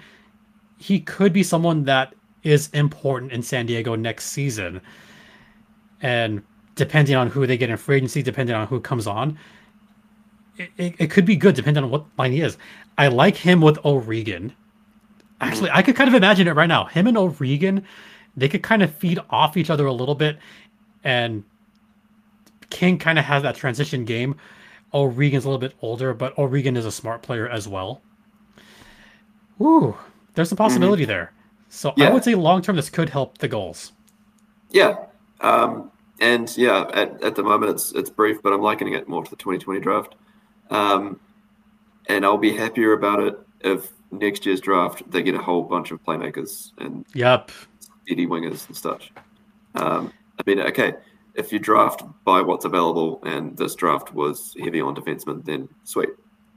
[0.78, 4.80] He could be someone that is important in San Diego next season.
[6.00, 6.42] And
[6.74, 9.38] depending on who they get in free agency, depending on who comes on,
[10.56, 12.58] it, it, it could be good depending on what line he is.
[12.98, 14.54] I like him with O'Regan.
[15.40, 16.84] Actually, I could kind of imagine it right now.
[16.84, 17.84] Him and O'Regan,
[18.36, 20.38] they could kind of feed off each other a little bit.
[21.02, 21.44] And
[22.70, 24.36] King kind of has that transition game.
[24.92, 28.00] O'Regan's a little bit older, but O'Regan is a smart player as well.
[29.60, 29.96] Ooh,
[30.34, 31.10] there's a possibility mm-hmm.
[31.10, 31.32] there.
[31.68, 32.08] So yeah.
[32.08, 33.92] I would say long term, this could help the Gulls.
[34.70, 34.96] Yeah,
[35.40, 35.90] um,
[36.20, 39.30] and yeah, at, at the moment it's it's brief, but I'm likening it more to
[39.30, 40.14] the 2020 draft.
[40.70, 41.20] Um,
[42.08, 45.90] and I'll be happier about it if next year's draft they get a whole bunch
[45.90, 47.50] of playmakers and yep,
[48.06, 49.12] steady wingers and such.
[49.74, 50.94] Um, I mean, okay,
[51.34, 56.10] if you draft by what's available, and this draft was heavy on defensemen, then sweet,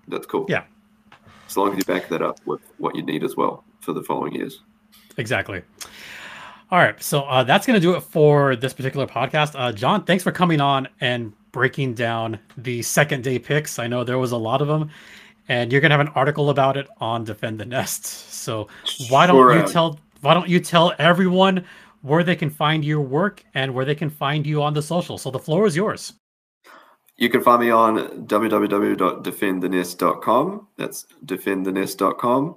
[0.07, 0.45] that's cool.
[0.47, 0.63] Yeah,
[1.47, 4.03] as long as you back that up with what you need as well for the
[4.03, 4.61] following years
[5.17, 5.61] exactly.
[6.69, 9.57] All right, so uh, that's going to do it for this particular podcast.
[9.57, 13.79] Uh, John, thanks for coming on and breaking down the second day picks.
[13.79, 14.89] I know there was a lot of them,
[15.47, 18.05] and you're gonna have an article about it on Defend the Nest.
[18.05, 18.67] So
[19.09, 21.63] why don't you tell why don't you tell everyone
[22.01, 25.17] where they can find your work and where they can find you on the social?
[25.17, 26.13] So the floor is yours.
[27.17, 30.67] You can find me on www.defendthenest.com.
[30.77, 32.55] That's defendthenest.com.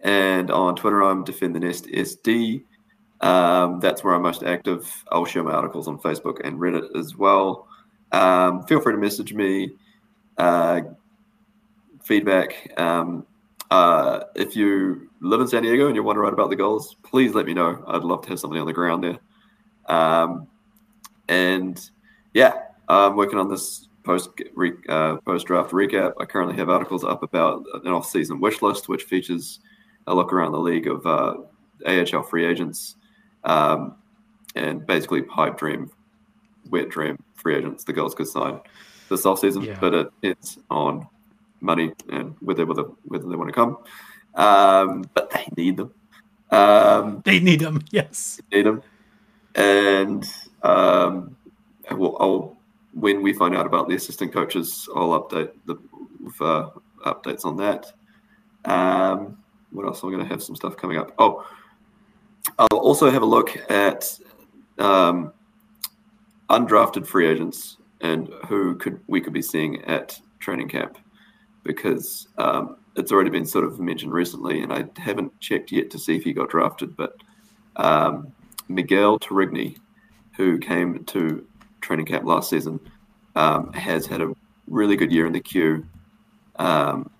[0.00, 2.64] And on Twitter, I'm defendthenest.sd.
[3.20, 5.04] Um, that's where I'm most active.
[5.10, 7.66] I'll share my articles on Facebook and Reddit as well.
[8.12, 9.72] Um, feel free to message me,
[10.36, 10.82] uh,
[12.02, 12.72] feedback.
[12.78, 13.26] Um,
[13.70, 16.96] uh, if you live in San Diego and you want to write about the Gulls,
[17.02, 17.84] please let me know.
[17.86, 19.18] I'd love to have something on the ground there.
[19.94, 20.46] Um,
[21.28, 21.78] and
[22.32, 22.54] yeah,
[22.88, 24.30] I'm working on this post
[24.88, 26.12] uh, post draft recap.
[26.18, 29.60] I currently have articles up about an off season wish list, which features
[30.08, 31.34] a look around the league of uh,
[31.86, 32.96] AHL free agents
[33.44, 33.96] um,
[34.54, 35.90] and basically pipe dream,
[36.70, 38.60] wet dream free agents the Gulls could sign
[39.08, 39.78] this off season, yeah.
[39.80, 41.06] but it, it's on
[41.60, 43.78] money and whether whether whether they want to come.
[44.34, 45.92] Um, but they need them.
[46.50, 47.82] Um, they need them.
[47.90, 48.82] Yes, need them.
[49.54, 50.24] And
[50.62, 51.36] um,
[51.90, 52.56] will I'll,
[52.94, 55.76] when we find out about the assistant coaches, I'll update the
[56.40, 56.70] uh,
[57.04, 57.92] updates on that.
[58.64, 59.38] Um,
[59.70, 60.02] what else?
[60.02, 61.12] I'm going to have some stuff coming up.
[61.18, 61.46] Oh,
[62.58, 64.18] I'll also have a look at
[64.78, 65.32] um,
[66.50, 70.98] undrafted free agents and who could we could be seeing at training camp
[71.64, 75.98] because um, it's already been sort of mentioned recently, and I haven't checked yet to
[75.98, 76.96] see if he got drafted.
[76.96, 77.16] But
[77.76, 78.32] um,
[78.68, 79.76] Miguel Tourigny,
[80.36, 81.46] who came to
[81.80, 82.80] training camp last season,
[83.36, 84.34] um, has had a
[84.66, 85.86] really good year in the queue.
[86.56, 87.10] Um,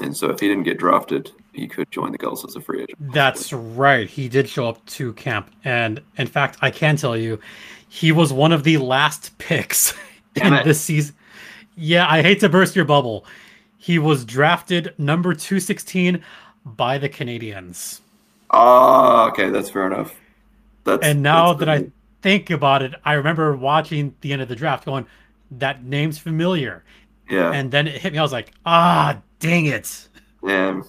[0.00, 2.82] and so if he didn't get drafted, he could join the Gulls as a free
[2.82, 3.12] agent.
[3.12, 4.08] That's right.
[4.08, 5.50] He did show up to camp.
[5.64, 7.40] And in fact, I can tell you,
[7.88, 9.94] he was one of the last picks
[10.34, 11.14] in this season.
[11.76, 13.24] Yeah, I hate to burst your bubble.
[13.78, 16.22] He was drafted number 216
[16.64, 18.00] by the Canadiens.
[18.50, 19.50] Oh, okay.
[19.50, 20.14] That's fair enough.
[20.84, 21.90] That's, and now that's that I
[22.22, 25.06] think about it, I remember watching the end of the draft going,
[25.52, 26.84] that name's familiar.
[27.28, 27.52] Yeah.
[27.52, 28.18] And then it hit me.
[28.18, 30.08] I was like, ah, dang it.
[30.42, 30.82] Yeah.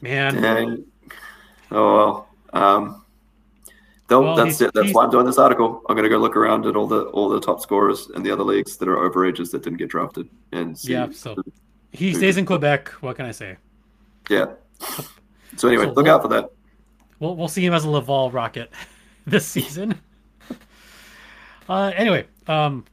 [0.00, 0.40] Man.
[0.40, 0.84] Dang.
[1.70, 2.28] Oh, well.
[2.52, 3.04] Um,
[4.18, 4.72] well, that's it.
[4.74, 5.82] That's why I'm doing this article.
[5.88, 8.30] I'm going to go look around at all the all the top scorers in the
[8.30, 11.08] other leagues that are overages that didn't get drafted, and see yeah.
[11.12, 11.44] So who,
[11.92, 12.88] he stays in Quebec.
[13.02, 13.56] What can I say?
[14.28, 14.46] Yeah.
[15.56, 16.50] So anyway, so look we'll, out for that.
[17.20, 18.70] We'll we'll see him as a Laval Rocket
[19.26, 19.94] this season.
[21.68, 22.84] uh, anyway, um,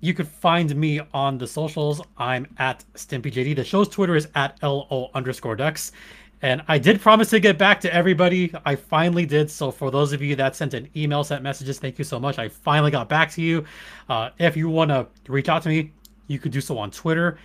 [0.00, 2.00] you could find me on the socials.
[2.16, 3.56] I'm at StimpyJD.
[3.56, 5.92] The show's Twitter is at LO underscore ducks.
[6.42, 8.52] And I did promise to get back to everybody.
[8.64, 9.50] I finally did.
[9.50, 12.38] So for those of you that sent an email, sent messages, thank you so much.
[12.38, 13.64] I finally got back to you.
[14.08, 15.92] Uh, if you want to reach out to me,
[16.26, 17.38] you could do so on Twitter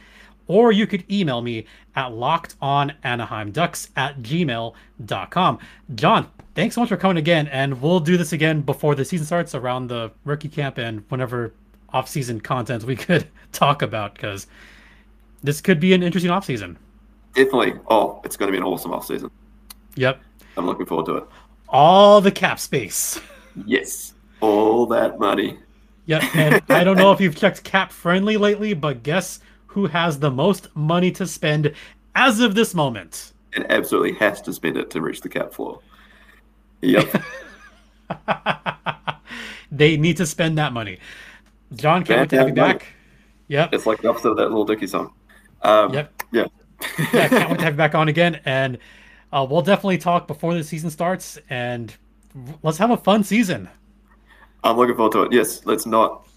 [0.47, 5.59] or you could email me at lockedonanaheimducks at gmail.com.
[5.95, 9.25] John, thanks so much for coming again, and we'll do this again before the season
[9.25, 11.53] starts around the rookie camp and whenever
[11.93, 14.47] off-season content we could talk about because
[15.43, 16.77] this could be an interesting off-season.
[17.37, 17.79] Definitely.
[17.87, 19.29] Oh, it's going to be an awesome off-season.
[19.95, 20.19] Yep.
[20.57, 21.27] I'm looking forward to it.
[21.69, 23.21] All the cap space.
[23.67, 24.15] Yes.
[24.41, 25.59] All that money.
[26.07, 26.35] Yep.
[26.35, 30.31] And I don't know if you've checked cap friendly lately, but guess who has the
[30.31, 31.75] most money to spend
[32.15, 33.33] as of this moment.
[33.53, 35.79] And absolutely has to spend it to reach the cap floor.
[36.81, 37.23] Yep.
[39.71, 40.97] they need to spend that money.
[41.75, 42.87] John, can't wait to have you back.
[43.49, 43.73] Yep.
[43.73, 45.13] It's like the opposite of that Lil Dicky song.
[45.61, 46.23] Um, yep.
[46.31, 46.45] Yeah.
[47.13, 48.39] Yeah, can't wait to have you back on again.
[48.45, 48.77] And
[49.31, 51.37] uh, we'll definitely talk before the season starts.
[51.49, 51.95] And
[52.63, 53.69] let's have a fun season.
[54.63, 55.33] I'm looking forward to it.
[55.33, 56.27] Yes, let's not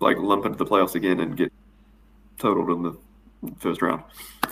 [0.00, 1.52] like lump into the playoffs again and get
[2.38, 2.96] totaled in the
[3.58, 4.02] first round.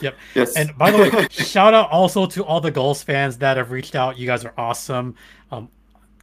[0.00, 0.16] Yep.
[0.34, 0.56] Yes.
[0.56, 3.94] And by the way, shout out also to all the Gulls fans that have reached
[3.94, 4.18] out.
[4.18, 5.14] You guys are awesome.
[5.50, 5.68] Um,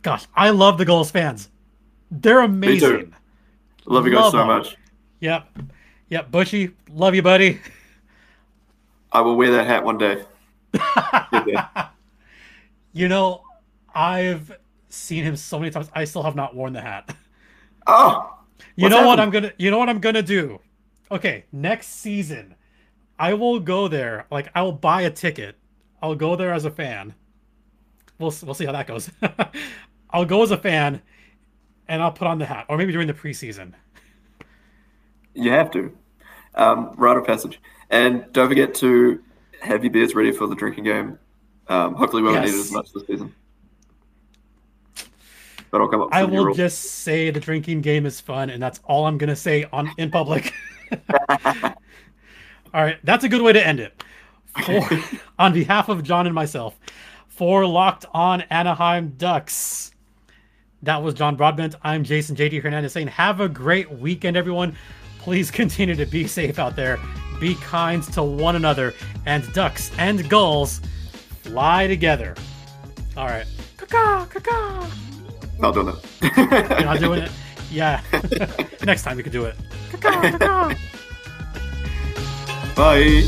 [0.02, 1.50] gosh, I love the Gulls fans.
[2.10, 3.14] They're amazing.
[3.86, 4.48] Love you guys love so them.
[4.48, 4.78] much.
[5.20, 5.60] Yep.
[6.10, 6.32] Yep.
[6.32, 7.60] Bushy, love you, buddy.
[9.12, 10.24] I will wear that hat one day.
[12.94, 13.44] you know,
[13.94, 14.52] I've
[14.90, 15.90] seen him so many times.
[15.94, 17.16] I still have not worn the hat.
[17.88, 18.34] Oh.
[18.76, 19.08] You know happened?
[19.08, 20.60] what I'm gonna you know what I'm gonna do?
[21.12, 22.56] okay, next season,
[23.20, 24.26] I will go there.
[24.32, 25.56] Like, I will buy a ticket.
[26.02, 27.16] I'll go there as a fan.
[28.20, 29.10] We'll we'll see how that goes.
[30.10, 31.02] I'll go as a fan,
[31.88, 33.74] and I'll put on the hat, or maybe during the preseason.
[35.34, 35.96] You have to.
[36.56, 39.22] Um, rite of passage, and don't forget to
[39.62, 41.20] have your beers ready for the drinking game.
[41.68, 42.54] Um, hopefully, we won't yes.
[42.54, 43.34] need it as much this season.
[45.72, 46.10] That'll come up.
[46.12, 49.66] I will just say the drinking game is fun, and that's all I'm gonna say
[49.72, 50.54] on in public.
[51.30, 51.74] all
[52.74, 54.04] right, that's a good way to end it.
[54.66, 54.90] For,
[55.40, 56.80] on behalf of John and myself,
[57.28, 59.92] for Locked On Anaheim Ducks.
[60.84, 61.76] That was John Broadbent.
[61.84, 64.76] I'm Jason JD Hernandez saying, have a great weekend, everyone.
[65.20, 66.98] Please continue to be safe out there.
[67.40, 68.94] Be kind to one another.
[69.26, 70.82] And ducks and gulls
[71.42, 72.36] fly together.
[73.16, 73.46] All right.
[73.78, 74.90] Caca, caca.
[75.60, 76.38] Not doing it.
[76.38, 77.32] You're not doing it?
[77.70, 78.02] Yeah.
[78.86, 79.54] Next time we could do it.
[79.92, 80.78] Caca, caca.
[82.78, 83.24] Bye.